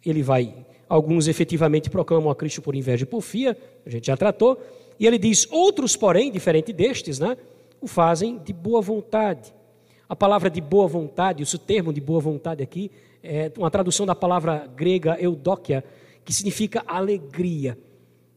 [0.05, 0.53] Ele vai,
[0.89, 4.61] alguns efetivamente proclamam a Cristo por inveja e porfia, a gente já tratou,
[4.99, 7.37] e ele diz: outros, porém, diferente destes, né,
[7.81, 9.55] o fazem de boa vontade.
[10.09, 12.91] A palavra de boa vontade, esse termo de boa vontade aqui,
[13.23, 15.85] é uma tradução da palavra grega eudóquia,
[16.25, 17.79] que significa alegria.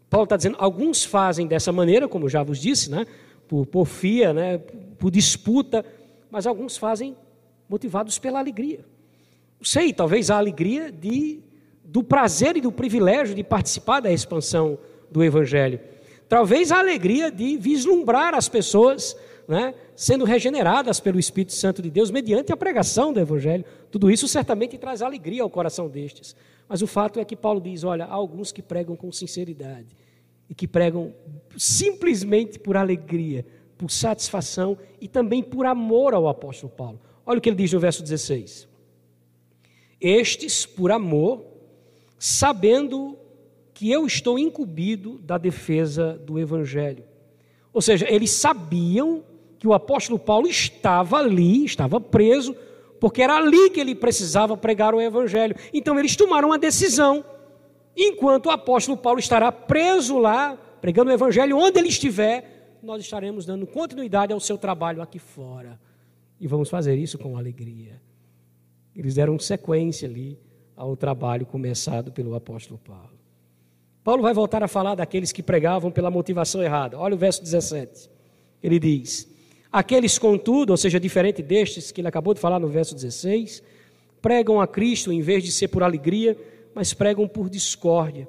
[0.09, 3.05] Paulo está dizendo, alguns fazem dessa maneira, como já vos disse, né,
[3.47, 4.57] por porfia, né,
[4.97, 5.85] por disputa,
[6.31, 7.15] mas alguns fazem
[7.67, 8.79] motivados pela alegria.
[9.61, 11.39] Sei, talvez a alegria de,
[11.83, 14.77] do prazer e do privilégio de participar da expansão
[15.11, 15.79] do Evangelho.
[16.29, 19.15] Talvez a alegria de vislumbrar as pessoas
[19.47, 23.63] né, sendo regeneradas pelo Espírito Santo de Deus mediante a pregação do Evangelho.
[23.89, 26.35] Tudo isso certamente traz alegria ao coração destes.
[26.67, 29.95] Mas o fato é que Paulo diz: olha, há alguns que pregam com sinceridade
[30.49, 31.13] e que pregam
[31.57, 33.45] simplesmente por alegria,
[33.77, 36.99] por satisfação e também por amor ao apóstolo Paulo.
[37.25, 38.67] Olha o que ele diz no verso 16:
[40.01, 41.45] Estes, por amor,
[42.19, 43.17] sabendo
[43.73, 47.03] que eu estou incumbido da defesa do evangelho.
[47.71, 49.23] Ou seja, eles sabiam
[49.59, 52.55] que o apóstolo Paulo estava ali, estava preso,
[52.99, 55.55] porque era ali que ele precisava pregar o evangelho.
[55.73, 57.23] Então eles tomaram uma decisão.
[57.95, 63.45] Enquanto o apóstolo Paulo estará preso lá, pregando o evangelho onde ele estiver, nós estaremos
[63.45, 65.79] dando continuidade ao seu trabalho aqui fora.
[66.39, 67.99] E vamos fazer isso com alegria.
[68.95, 70.39] Eles deram sequência ali
[70.75, 73.17] ao trabalho começado pelo apóstolo Paulo.
[74.03, 76.97] Paulo vai voltar a falar daqueles que pregavam pela motivação errada.
[76.97, 78.09] Olha o verso 17.
[78.61, 79.27] Ele diz:
[79.77, 83.61] Aqueles, contudo, ou seja, diferente destes que ele acabou de falar no verso 16,
[84.19, 86.35] pregam a Cristo em vez de ser por alegria,
[86.73, 88.27] mas pregam por discórdia,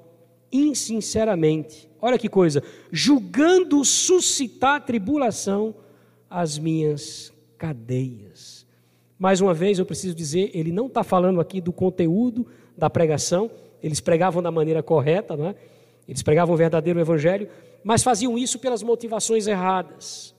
[0.53, 1.89] insinceramente.
[2.03, 5.75] Olha que coisa, julgando suscitar tribulação
[6.29, 8.67] às minhas cadeias.
[9.19, 13.51] Mais uma vez, eu preciso dizer, ele não está falando aqui do conteúdo da pregação,
[13.83, 15.55] eles pregavam da maneira correta, não é?
[16.07, 17.49] eles pregavam o verdadeiro evangelho,
[17.83, 20.35] mas faziam isso pelas motivações erradas,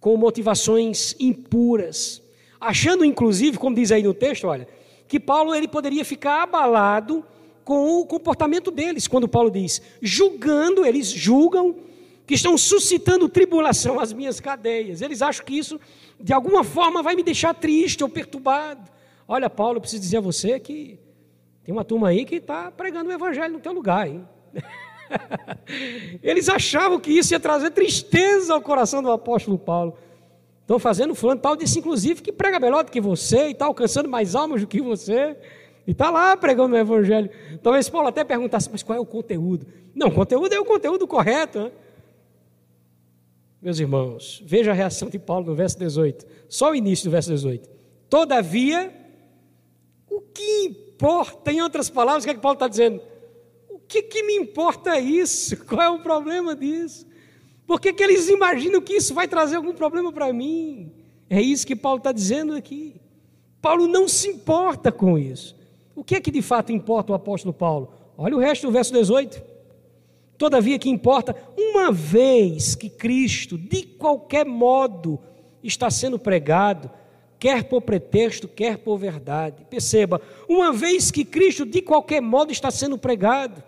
[0.00, 2.22] com motivações impuras,
[2.60, 4.68] achando inclusive, como diz aí no texto, olha,
[5.06, 7.24] que Paulo ele poderia ficar abalado
[7.64, 11.76] com o comportamento deles, quando Paulo diz, julgando, eles julgam
[12.26, 15.00] que estão suscitando tribulação às minhas cadeias.
[15.00, 15.80] Eles acham que isso
[16.20, 18.90] de alguma forma vai me deixar triste ou perturbado.
[19.26, 20.98] Olha, Paulo, eu preciso dizer a você que
[21.64, 24.26] tem uma turma aí que está pregando o evangelho no teu lugar, hein?
[26.22, 29.96] Eles achavam que isso ia trazer tristeza ao coração do apóstolo Paulo.
[30.62, 34.08] Estão fazendo fulano tal, disse inclusive que prega melhor do que você e está alcançando
[34.08, 35.36] mais almas do que você.
[35.86, 37.30] E está lá pregando o evangelho.
[37.62, 39.66] Talvez Paulo até perguntasse, mas qual é o conteúdo?
[39.94, 41.60] Não, o conteúdo é o conteúdo correto.
[41.60, 41.70] Né?
[43.62, 46.26] Meus irmãos, veja a reação de Paulo no verso 18.
[46.48, 47.68] Só o início do verso 18.
[48.10, 48.92] Todavia,
[50.08, 53.00] o que importa, em outras palavras, o que é que Paulo está dizendo?
[53.88, 55.56] Que, que me importa isso?
[55.66, 57.06] Qual é o problema disso?
[57.66, 60.92] Por que, que eles imaginam que isso vai trazer algum problema para mim?
[61.28, 63.00] É isso que Paulo está dizendo aqui.
[63.60, 65.56] Paulo não se importa com isso.
[65.94, 67.92] O que é que de fato importa o apóstolo Paulo?
[68.16, 69.42] Olha o resto do verso 18.
[70.38, 75.18] Todavia que importa, uma vez que Cristo, de qualquer modo,
[75.62, 76.88] está sendo pregado,
[77.38, 79.66] quer por pretexto, quer por verdade.
[79.68, 83.62] Perceba, uma vez que Cristo, de qualquer modo, está sendo pregado,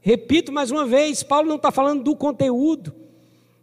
[0.00, 2.94] Repito mais uma vez: Paulo não está falando do conteúdo.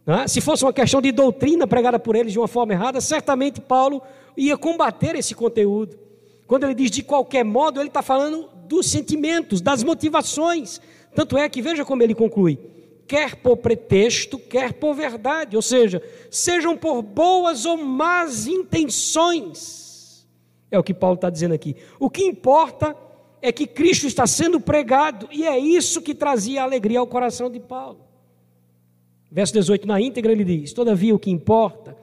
[0.04, 0.28] Né?
[0.28, 4.00] Se fosse uma questão de doutrina pregada por eles de uma forma errada, certamente Paulo
[4.36, 5.98] ia combater esse conteúdo.
[6.46, 10.80] Quando ele diz de qualquer modo, ele está falando dos sentimentos, das motivações.
[11.14, 12.58] Tanto é que veja como ele conclui:
[13.06, 20.26] quer por pretexto, quer por verdade, ou seja, sejam por boas ou más intenções.
[20.70, 21.76] É o que Paulo está dizendo aqui.
[21.98, 22.96] O que importa
[23.46, 27.60] é que Cristo está sendo pregado, e é isso que trazia alegria ao coração de
[27.60, 28.00] Paulo.
[29.30, 31.96] Verso 18, na íntegra, ele diz: Todavia, o que importa,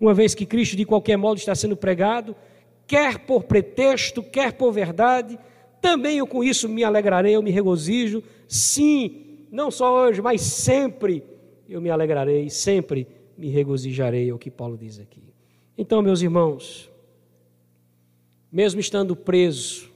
[0.00, 2.34] uma vez que Cristo de qualquer modo está sendo pregado,
[2.86, 5.38] quer por pretexto, quer por verdade,
[5.82, 11.22] também eu com isso me alegrarei, eu me regozijo, sim, não só hoje, mas sempre
[11.68, 13.06] eu me alegrarei, sempre
[13.36, 15.22] me regozijarei, é o que Paulo diz aqui.
[15.76, 16.90] Então, meus irmãos,
[18.50, 19.94] mesmo estando preso,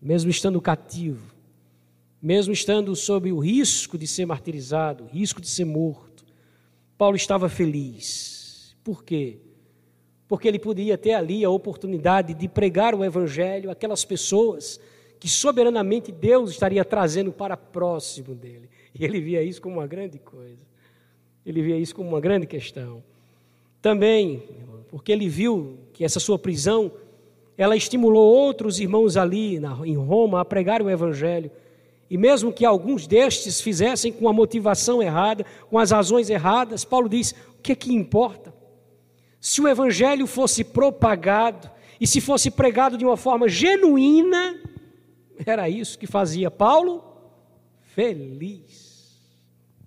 [0.00, 1.34] mesmo estando cativo,
[2.20, 6.24] mesmo estando sob o risco de ser martirizado, risco de ser morto,
[6.96, 8.76] Paulo estava feliz.
[8.84, 9.38] Por quê?
[10.28, 14.80] Porque ele podia ter ali a oportunidade de pregar o evangelho àquelas pessoas
[15.18, 18.70] que soberanamente Deus estaria trazendo para próximo dele.
[18.98, 20.64] E ele via isso como uma grande coisa.
[21.44, 23.02] Ele via isso como uma grande questão.
[23.82, 24.42] Também,
[24.88, 26.92] porque ele viu que essa sua prisão
[27.56, 31.50] ela estimulou outros irmãos ali na, em Roma a pregar o Evangelho.
[32.08, 37.08] E mesmo que alguns destes fizessem com a motivação errada, com as razões erradas, Paulo
[37.08, 38.52] diz: o que é que importa?
[39.40, 44.58] Se o Evangelho fosse propagado e se fosse pregado de uma forma genuína,
[45.46, 47.04] era isso que fazia Paulo
[47.94, 48.90] feliz.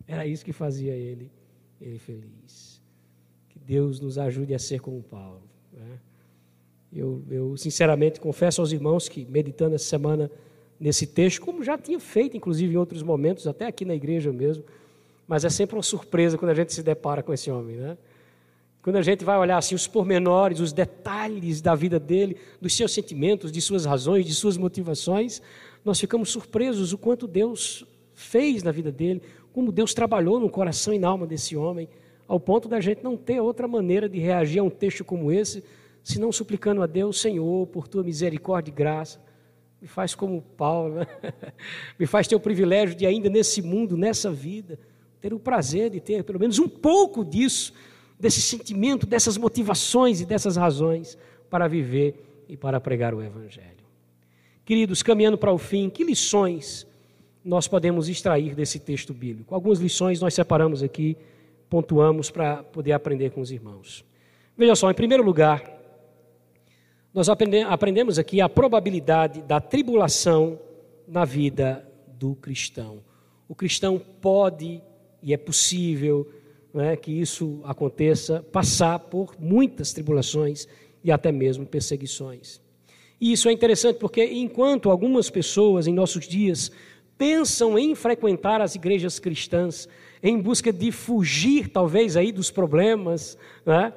[0.07, 1.31] Era isso que fazia ele,
[1.79, 2.81] ele feliz.
[3.49, 5.52] Que Deus nos ajude a ser como Paulo.
[6.95, 10.29] Eu, eu, sinceramente confesso aos irmãos que, meditando essa semana
[10.79, 14.63] nesse texto, como já tinha feito, inclusive em outros momentos, até aqui na igreja mesmo,
[15.27, 17.97] mas é sempre uma surpresa quando a gente se depara com esse homem, né?
[18.83, 22.91] Quando a gente vai olhar assim os pormenores, os detalhes da vida dele, dos seus
[22.91, 25.41] sentimentos, de suas razões, de suas motivações,
[25.85, 29.21] nós ficamos surpresos o quanto Deus fez na vida dele,
[29.53, 31.87] como Deus trabalhou no coração e na alma desse homem,
[32.27, 35.63] ao ponto da gente não ter outra maneira de reagir a um texto como esse,
[36.03, 39.21] senão suplicando a Deus, Senhor, por tua misericórdia e graça,
[39.81, 41.07] me faz como Paulo, né?
[41.97, 44.79] me faz ter o privilégio de ainda nesse mundo, nessa vida,
[45.19, 47.73] ter o prazer de ter pelo menos um pouco disso,
[48.19, 51.17] desse sentimento, dessas motivações e dessas razões
[51.49, 53.83] para viver e para pregar o Evangelho.
[54.65, 56.87] Queridos, caminhando para o fim, que lições
[57.43, 59.53] nós podemos extrair desse texto bíblico?
[59.53, 61.17] Algumas lições nós separamos aqui,
[61.69, 64.05] pontuamos para poder aprender com os irmãos.
[64.57, 65.82] Veja só, em primeiro lugar,
[67.13, 70.59] nós aprendemos aqui a probabilidade da tribulação
[71.07, 73.03] na vida do cristão.
[73.47, 74.81] O cristão pode
[75.21, 76.27] e é possível
[76.73, 80.67] né, que isso aconteça, passar por muitas tribulações
[81.03, 82.59] e até mesmo perseguições.
[83.21, 86.71] E isso é interessante porque enquanto algumas pessoas em nossos dias
[87.17, 89.87] pensam em frequentar as igrejas cristãs
[90.21, 93.93] em busca de fugir talvez aí dos problemas, né,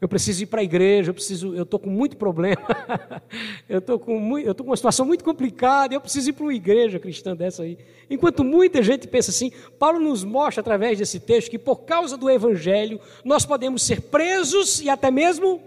[0.00, 2.62] eu preciso ir para a igreja, eu preciso, eu estou com muito problema,
[3.68, 7.00] eu estou com, eu com uma situação muito complicada, eu preciso ir para uma igreja
[7.00, 7.78] cristã dessa aí.
[8.08, 12.30] Enquanto muita gente pensa assim, Paulo nos mostra através desse texto que por causa do
[12.30, 15.60] evangelho nós podemos ser presos e até mesmo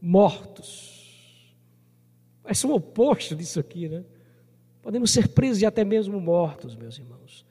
[0.00, 1.54] mortos.
[2.42, 4.04] Parece um oposto disso aqui, né?
[4.82, 7.44] Podemos ser presos e até mesmo mortos, meus irmãos.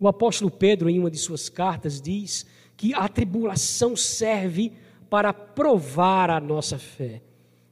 [0.00, 2.44] O apóstolo Pedro, em uma de suas cartas, diz
[2.76, 4.82] que a tribulação serve para
[5.32, 7.20] provar a nossa fé.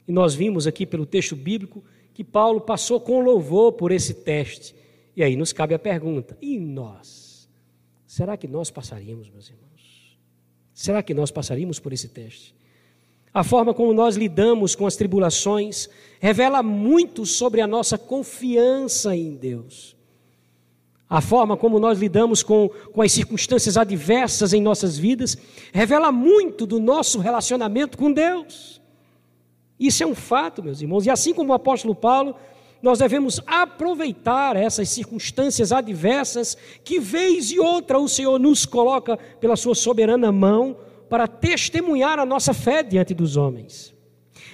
[0.07, 1.83] E nós vimos aqui pelo texto bíblico
[2.13, 4.75] que Paulo passou com louvor por esse teste.
[5.15, 7.49] E aí nos cabe a pergunta: e nós?
[8.05, 10.17] Será que nós passaríamos, meus irmãos?
[10.73, 12.53] Será que nós passaríamos por esse teste?
[13.33, 15.89] A forma como nós lidamos com as tribulações
[16.19, 19.95] revela muito sobre a nossa confiança em Deus.
[21.11, 25.37] A forma como nós lidamos com, com as circunstâncias adversas em nossas vidas
[25.73, 28.81] revela muito do nosso relacionamento com Deus.
[29.77, 31.05] Isso é um fato, meus irmãos.
[31.05, 32.33] E assim como o apóstolo Paulo,
[32.81, 39.57] nós devemos aproveitar essas circunstâncias adversas que, vez e outra, o Senhor nos coloca pela
[39.57, 40.77] sua soberana mão
[41.09, 43.93] para testemunhar a nossa fé diante dos homens.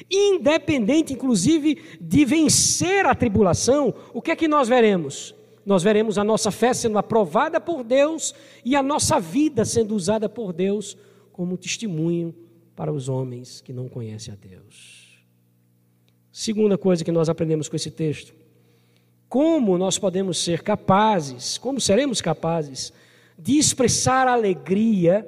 [0.10, 5.37] Independente, inclusive, de vencer a tribulação, o que é que nós veremos?
[5.68, 10.30] Nós veremos a nossa fé sendo aprovada por Deus e a nossa vida sendo usada
[10.30, 10.96] por Deus
[11.34, 12.34] como testemunho
[12.74, 15.20] para os homens que não conhecem a Deus.
[16.32, 18.34] Segunda coisa que nós aprendemos com esse texto:
[19.28, 22.94] como nós podemos ser capazes, como seremos capazes
[23.38, 25.28] de expressar alegria,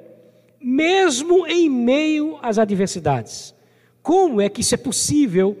[0.58, 3.54] mesmo em meio às adversidades.
[4.02, 5.54] Como é que isso é possível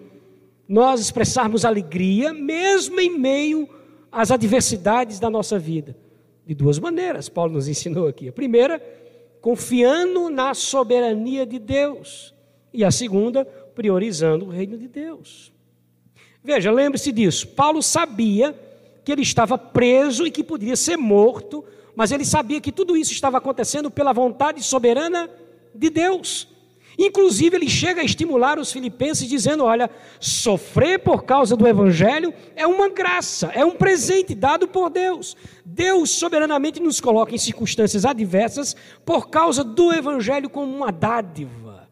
[0.66, 3.68] nós expressarmos alegria, mesmo em meio
[4.10, 5.96] às adversidades da nossa vida?
[6.46, 8.28] De duas maneiras, Paulo nos ensinou aqui.
[8.28, 8.82] A primeira,
[9.40, 12.34] confiando na soberania de Deus.
[12.72, 15.52] E a segunda, priorizando o reino de Deus.
[16.42, 17.48] Veja, lembre-se disso.
[17.48, 18.54] Paulo sabia
[19.04, 23.12] que ele estava preso e que poderia ser morto, mas ele sabia que tudo isso
[23.12, 25.28] estava acontecendo pela vontade soberana
[25.74, 26.48] de Deus.
[26.98, 32.66] Inclusive, ele chega a estimular os filipenses, dizendo: Olha, sofrer por causa do Evangelho é
[32.66, 35.36] uma graça, é um presente dado por Deus.
[35.64, 41.88] Deus soberanamente nos coloca em circunstâncias adversas por causa do Evangelho como uma dádiva.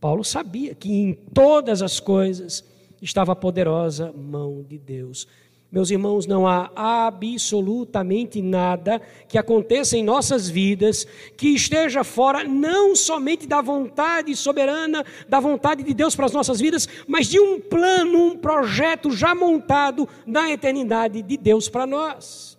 [0.00, 2.64] Paulo sabia que em todas as coisas
[3.02, 5.28] estava a poderosa mão de Deus.
[5.72, 11.06] Meus irmãos, não há absolutamente nada que aconteça em nossas vidas
[11.36, 16.58] que esteja fora não somente da vontade soberana, da vontade de Deus para as nossas
[16.58, 22.58] vidas, mas de um plano, um projeto já montado na eternidade de Deus para nós.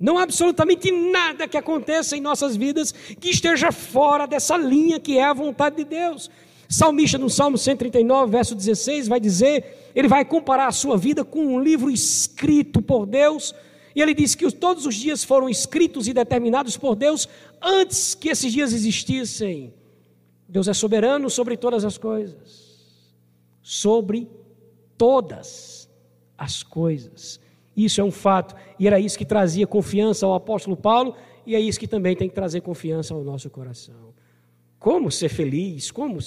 [0.00, 5.18] Não há absolutamente nada que aconteça em nossas vidas que esteja fora dessa linha que
[5.18, 6.30] é a vontade de Deus.
[6.72, 11.44] Salmista no Salmo 139, verso 16, vai dizer, ele vai comparar a sua vida com
[11.44, 13.54] um livro escrito por Deus,
[13.94, 17.28] e ele diz que todos os dias foram escritos e determinados por Deus
[17.60, 19.74] antes que esses dias existissem.
[20.48, 22.72] Deus é soberano sobre todas as coisas.
[23.62, 24.26] Sobre
[24.96, 25.90] todas
[26.38, 27.38] as coisas.
[27.76, 31.14] Isso é um fato, e era isso que trazia confiança ao apóstolo Paulo,
[31.46, 34.12] e é isso que também tem que trazer confiança ao nosso coração.
[34.78, 36.18] Como ser feliz, como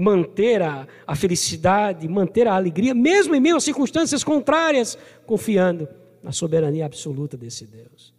[0.00, 4.96] manter a, a felicidade, manter a alegria, mesmo em meio a circunstâncias contrárias,
[5.26, 5.88] confiando
[6.22, 8.14] na soberania absoluta desse Deus.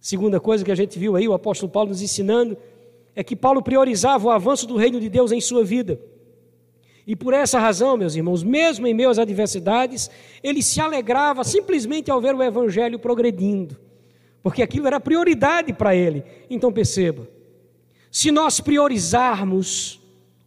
[0.00, 2.56] Segunda coisa que a gente viu aí, o apóstolo Paulo nos ensinando,
[3.14, 6.00] é que Paulo priorizava o avanço do reino de Deus em sua vida.
[7.06, 10.10] E por essa razão, meus irmãos, mesmo em meio às adversidades,
[10.42, 13.76] ele se alegrava simplesmente ao ver o evangelho progredindo,
[14.42, 16.24] porque aquilo era prioridade para ele.
[16.48, 17.28] Então perceba,
[18.10, 19.99] se nós priorizarmos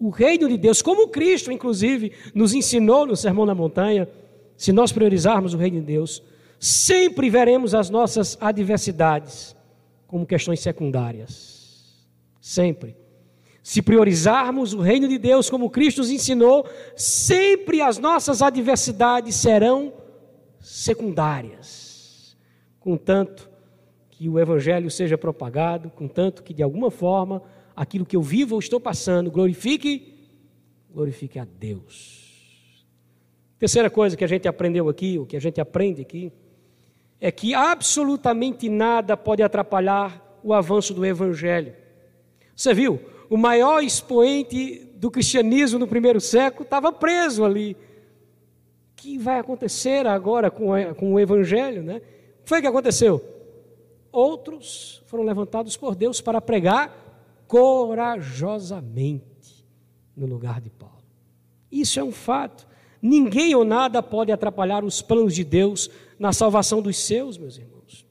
[0.03, 4.09] o reino de Deus, como Cristo, inclusive, nos ensinou no Sermão da Montanha,
[4.57, 6.21] se nós priorizarmos o reino de Deus,
[6.59, 9.55] sempre veremos as nossas adversidades
[10.05, 12.05] como questões secundárias.
[12.41, 12.97] Sempre.
[13.63, 19.93] Se priorizarmos o reino de Deus como Cristo nos ensinou, sempre as nossas adversidades serão
[20.59, 22.35] secundárias.
[22.77, 23.49] Contanto
[24.09, 27.41] que o evangelho seja propagado, contanto que de alguma forma
[27.75, 30.13] aquilo que eu vivo ou estou passando, glorifique,
[30.91, 32.85] glorifique a Deus.
[33.57, 36.31] Terceira coisa que a gente aprendeu aqui, o que a gente aprende aqui,
[37.19, 41.73] é que absolutamente nada pode atrapalhar o avanço do Evangelho.
[42.55, 42.99] Você viu?
[43.29, 47.73] O maior expoente do cristianismo no primeiro século estava preso ali.
[48.91, 51.81] O que vai acontecer agora com, com o Evangelho?
[51.81, 51.97] Né?
[51.97, 53.23] O que foi que aconteceu?
[54.11, 57.02] Outros foram levantados por Deus para pregar
[57.53, 59.23] corajosamente
[60.17, 61.03] no lugar de Paulo.
[61.71, 62.67] Isso é um fato.
[62.99, 65.87] Ninguém ou nada pode atrapalhar os planos de Deus
[66.17, 68.07] na salvação dos seus, meus irmãos.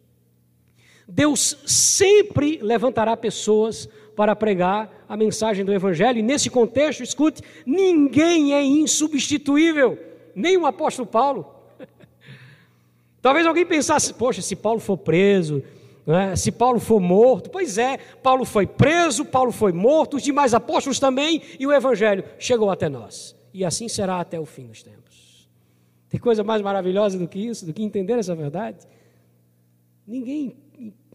[1.08, 8.54] Deus sempre levantará pessoas para pregar a mensagem do Evangelho, e nesse contexto, escute: ninguém
[8.54, 9.98] é insubstituível,
[10.36, 11.52] nem o apóstolo Paulo.
[13.20, 15.64] Talvez alguém pensasse: poxa, se Paulo for preso,
[16.06, 16.34] é?
[16.34, 20.98] Se Paulo for morto, pois é, Paulo foi preso, Paulo foi morto, os demais apóstolos
[20.98, 23.36] também, e o Evangelho chegou até nós.
[23.54, 25.48] E assim será até o fim dos tempos.
[26.08, 28.86] Tem coisa mais maravilhosa do que isso, do que entender essa verdade?
[30.06, 30.56] Ninguém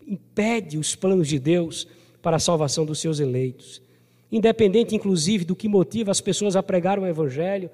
[0.07, 1.87] impede os planos de Deus
[2.21, 3.81] para a salvação dos seus eleitos.
[4.31, 7.69] Independente, inclusive, do que motiva as pessoas a pregar o Evangelho,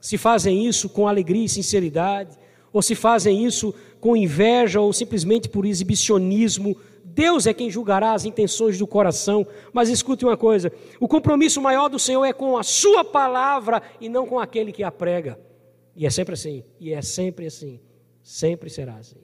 [0.00, 2.38] se fazem isso com alegria e sinceridade,
[2.72, 6.76] ou se fazem isso com inveja ou simplesmente por exibicionismo.
[7.04, 9.46] Deus é quem julgará as intenções do coração.
[9.72, 14.08] Mas escute uma coisa: o compromisso maior do Senhor é com a Sua palavra e
[14.08, 15.38] não com aquele que a prega.
[15.94, 17.78] E é sempre assim, e é sempre assim,
[18.22, 19.20] sempre será assim.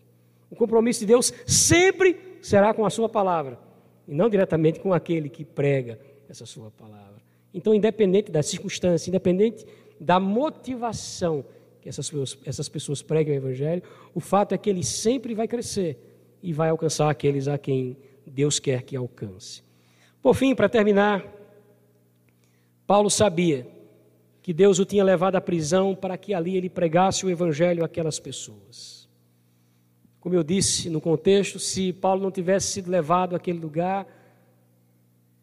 [0.51, 3.59] O compromisso de Deus sempre será com a sua palavra,
[4.07, 7.23] e não diretamente com aquele que prega essa sua palavra.
[7.53, 9.67] Então, independente da circunstância, independente
[9.99, 11.45] da motivação
[11.81, 13.83] que essas pessoas, essas pessoas pregam o Evangelho,
[14.15, 15.99] o fato é que ele sempre vai crescer
[16.43, 19.63] e vai alcançar aqueles a quem Deus quer que alcance.
[20.23, 21.25] Por fim, para terminar,
[22.87, 23.67] Paulo sabia
[24.43, 28.19] que Deus o tinha levado à prisão para que ali ele pregasse o Evangelho àquelas
[28.19, 29.09] pessoas.
[30.21, 34.07] Como eu disse no contexto, se Paulo não tivesse sido levado àquele lugar,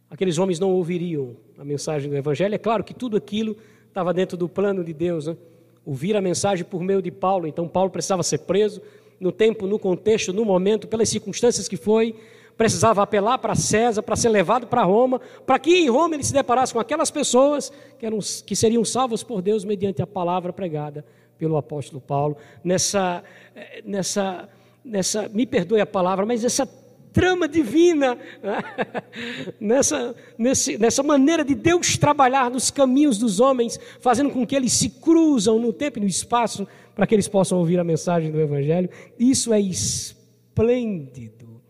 [0.10, 2.56] aqueles homens não ouviriam a mensagem do Evangelho.
[2.56, 3.56] É claro que tudo aquilo
[3.88, 5.38] estava dentro do plano de Deus, né?
[5.86, 8.82] Ouvir a mensagem por meio de Paulo, então Paulo precisava ser preso
[9.20, 12.16] no tempo, no contexto, no momento, pelas circunstâncias que foi,
[12.58, 16.34] precisava apelar para César, para ser levado para Roma, para que em Roma ele se
[16.34, 21.06] deparasse com aquelas pessoas que, eram, que seriam salvas por Deus mediante a palavra pregada
[21.38, 22.38] pelo apóstolo Paulo.
[22.64, 23.24] Nessa,
[23.56, 24.50] eh, nessa,
[24.84, 26.68] nessa, me perdoe a palavra, mas essa
[27.16, 28.18] trama divina,
[29.58, 34.74] nessa, nesse, nessa maneira de Deus trabalhar nos caminhos dos homens, fazendo com que eles
[34.74, 38.42] se cruzam no tempo e no espaço para que eles possam ouvir a mensagem do
[38.42, 38.90] Evangelho.
[39.18, 41.62] Isso é esplêndido.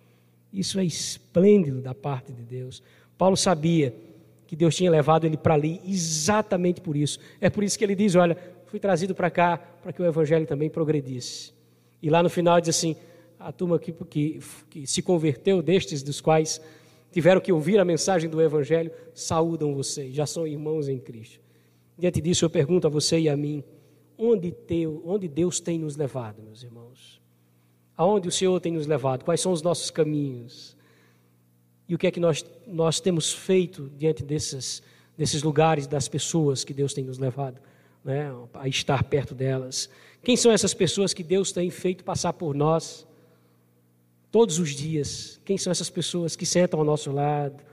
[0.51, 2.81] Isso é esplêndido da parte de Deus.
[3.15, 3.93] Paulo sabia
[4.47, 7.19] que Deus tinha levado ele para ali exatamente por isso.
[7.39, 8.35] É por isso que ele diz: Olha,
[8.65, 11.53] fui trazido para cá para que o Evangelho também progredisse.
[12.01, 12.95] E lá no final diz assim:
[13.45, 14.39] a turma que, que,
[14.71, 16.59] que se converteu, destes dos quais
[17.11, 21.39] tiveram que ouvir a mensagem do Evangelho, saúdam vocês, já são irmãos em Cristo.
[21.95, 23.63] Diante disso, eu pergunto a você e a mim:
[24.17, 27.21] onde, teu, onde Deus tem nos levado, meus irmãos?
[27.95, 29.23] Aonde o Senhor tem nos levado?
[29.23, 30.75] Quais são os nossos caminhos?
[31.87, 34.81] E o que é que nós, nós temos feito diante desses,
[35.15, 37.61] desses lugares, das pessoas que Deus tem nos levado
[38.03, 39.87] né, a estar perto delas?
[40.23, 43.05] Quem são essas pessoas que Deus tem feito passar por nós?
[44.35, 45.39] Todos os dias.
[45.45, 47.63] Quem são essas pessoas que sentam ao nosso lado,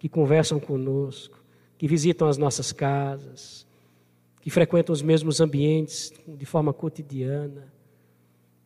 [0.00, 1.40] que conversam conosco,
[1.78, 3.64] que visitam as nossas casas,
[4.40, 7.72] que frequentam os mesmos ambientes de forma cotidiana,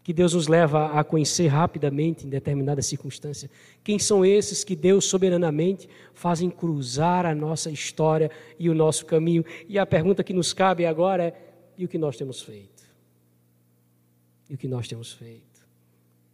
[0.03, 3.51] que Deus nos leva a conhecer rapidamente em determinada circunstância.
[3.85, 9.45] Quem são esses que Deus soberanamente fazem cruzar a nossa história e o nosso caminho?
[9.69, 11.35] E a pergunta que nos cabe agora é:
[11.77, 12.83] e o que nós temos feito?
[14.49, 15.52] E o que nós temos feito?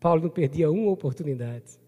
[0.00, 1.78] Paulo não perdia uma oportunidade,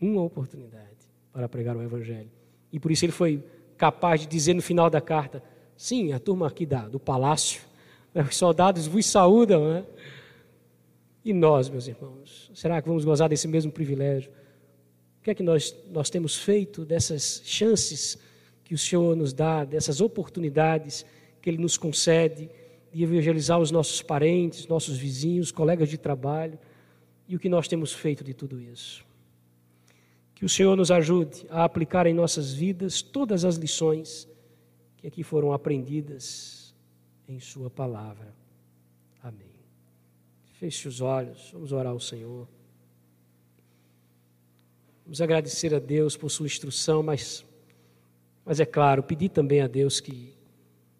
[0.00, 0.88] uma oportunidade
[1.32, 2.30] para pregar o Evangelho.
[2.72, 3.42] E por isso ele foi
[3.76, 5.42] capaz de dizer no final da carta:
[5.76, 7.62] sim, a turma aqui da, do palácio,
[8.12, 9.86] né, os soldados vos saúdam, né?
[11.24, 14.30] E nós, meus irmãos, será que vamos gozar desse mesmo privilégio?
[15.20, 18.16] O que é que nós, nós temos feito dessas chances
[18.64, 21.04] que o Senhor nos dá, dessas oportunidades
[21.42, 22.48] que Ele nos concede
[22.92, 26.58] de evangelizar os nossos parentes, nossos vizinhos, colegas de trabalho?
[27.28, 29.04] E o que nós temos feito de tudo isso.
[30.34, 34.26] Que o Senhor nos ajude a aplicar em nossas vidas todas as lições
[34.96, 36.74] que aqui foram aprendidas
[37.28, 38.34] em Sua palavra.
[39.22, 39.52] Amém.
[40.54, 42.48] Feche os olhos, vamos orar ao Senhor.
[45.04, 47.44] Vamos agradecer a Deus por Sua instrução, mas,
[48.44, 50.34] mas é claro, pedir também a Deus que,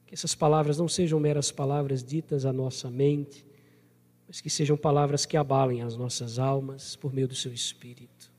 [0.07, 3.48] que essas palavras não sejam meras palavras ditas à nossa mente,
[4.29, 8.31] mas que sejam palavras que abalem as nossas almas por meio do seu Espírito.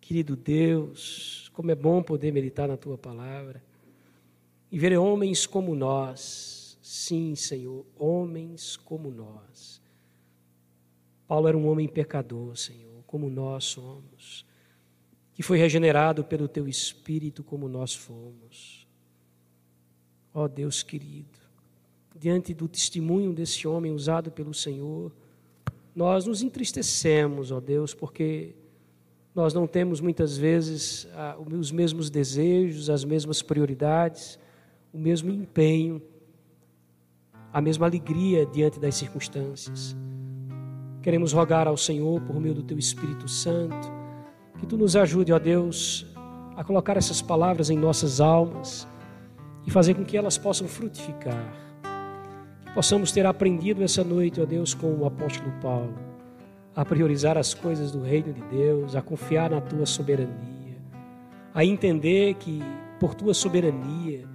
[0.00, 3.62] Querido Deus, como é bom poder meditar na tua palavra
[4.72, 9.82] e ver homens como nós, sim, Senhor, homens como nós.
[11.28, 14.46] Paulo era um homem pecador, Senhor, como nós somos,
[15.34, 18.86] que foi regenerado pelo teu Espírito como nós fomos.
[20.32, 21.43] Ó Deus querido,
[22.14, 25.12] diante do testemunho desse homem usado pelo Senhor,
[25.94, 28.54] nós nos entristecemos, ó Deus, porque
[29.34, 34.38] nós não temos muitas vezes ah, os mesmos desejos, as mesmas prioridades,
[34.92, 36.00] o mesmo empenho,
[37.52, 39.96] a mesma alegria diante das circunstâncias.
[41.02, 43.92] Queremos rogar ao Senhor, por meio do Teu Espírito Santo,
[44.58, 46.06] que Tu nos ajude, ó Deus,
[46.56, 48.86] a colocar essas palavras em nossas almas
[49.66, 51.64] e fazer com que elas possam frutificar
[52.74, 55.94] possamos ter aprendido essa noite, ó Deus, com o apóstolo Paulo,
[56.74, 60.76] a priorizar as coisas do reino de Deus, a confiar na tua soberania,
[61.54, 62.60] a entender que
[62.98, 64.28] por tua soberania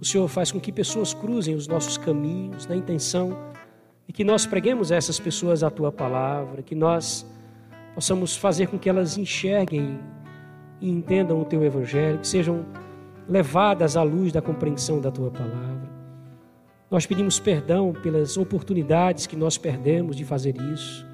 [0.00, 3.36] o Senhor faz com que pessoas cruzem os nossos caminhos na intenção
[4.06, 7.24] de que nós preguemos a essas pessoas a tua palavra, que nós
[7.94, 10.00] possamos fazer com que elas enxerguem
[10.80, 12.64] e entendam o teu evangelho, que sejam
[13.28, 15.79] levadas à luz da compreensão da tua palavra.
[16.90, 21.06] Nós pedimos perdão pelas oportunidades que nós perdemos de fazer isso.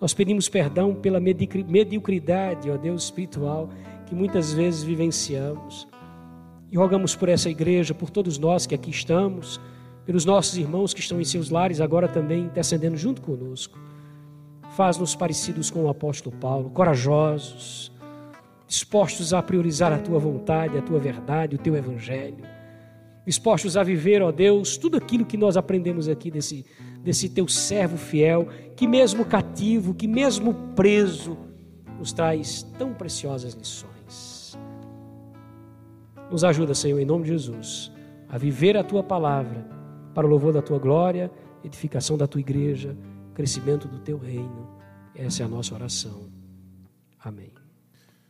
[0.00, 3.68] Nós pedimos perdão pela mediocridade, ó Deus espiritual,
[4.06, 5.88] que muitas vezes vivenciamos.
[6.70, 9.60] E rogamos por essa igreja, por todos nós que aqui estamos,
[10.06, 13.76] pelos nossos irmãos que estão em seus lares agora também intercedendo junto conosco.
[14.76, 17.90] Faz-nos parecidos com o apóstolo Paulo, corajosos,
[18.68, 22.57] dispostos a priorizar a tua vontade, a tua verdade, o teu evangelho
[23.28, 26.64] dispostos a viver, ó Deus, tudo aquilo que nós aprendemos aqui desse,
[27.02, 31.36] desse teu servo fiel, que mesmo cativo, que mesmo preso,
[31.98, 34.56] nos traz tão preciosas lições.
[36.30, 37.92] Nos ajuda, Senhor, em nome de Jesus,
[38.30, 39.68] a viver a tua palavra
[40.14, 41.30] para o louvor da tua glória,
[41.62, 42.96] edificação da tua igreja,
[43.34, 44.68] crescimento do teu reino.
[45.14, 46.30] Essa é a nossa oração.
[47.22, 47.57] Amém.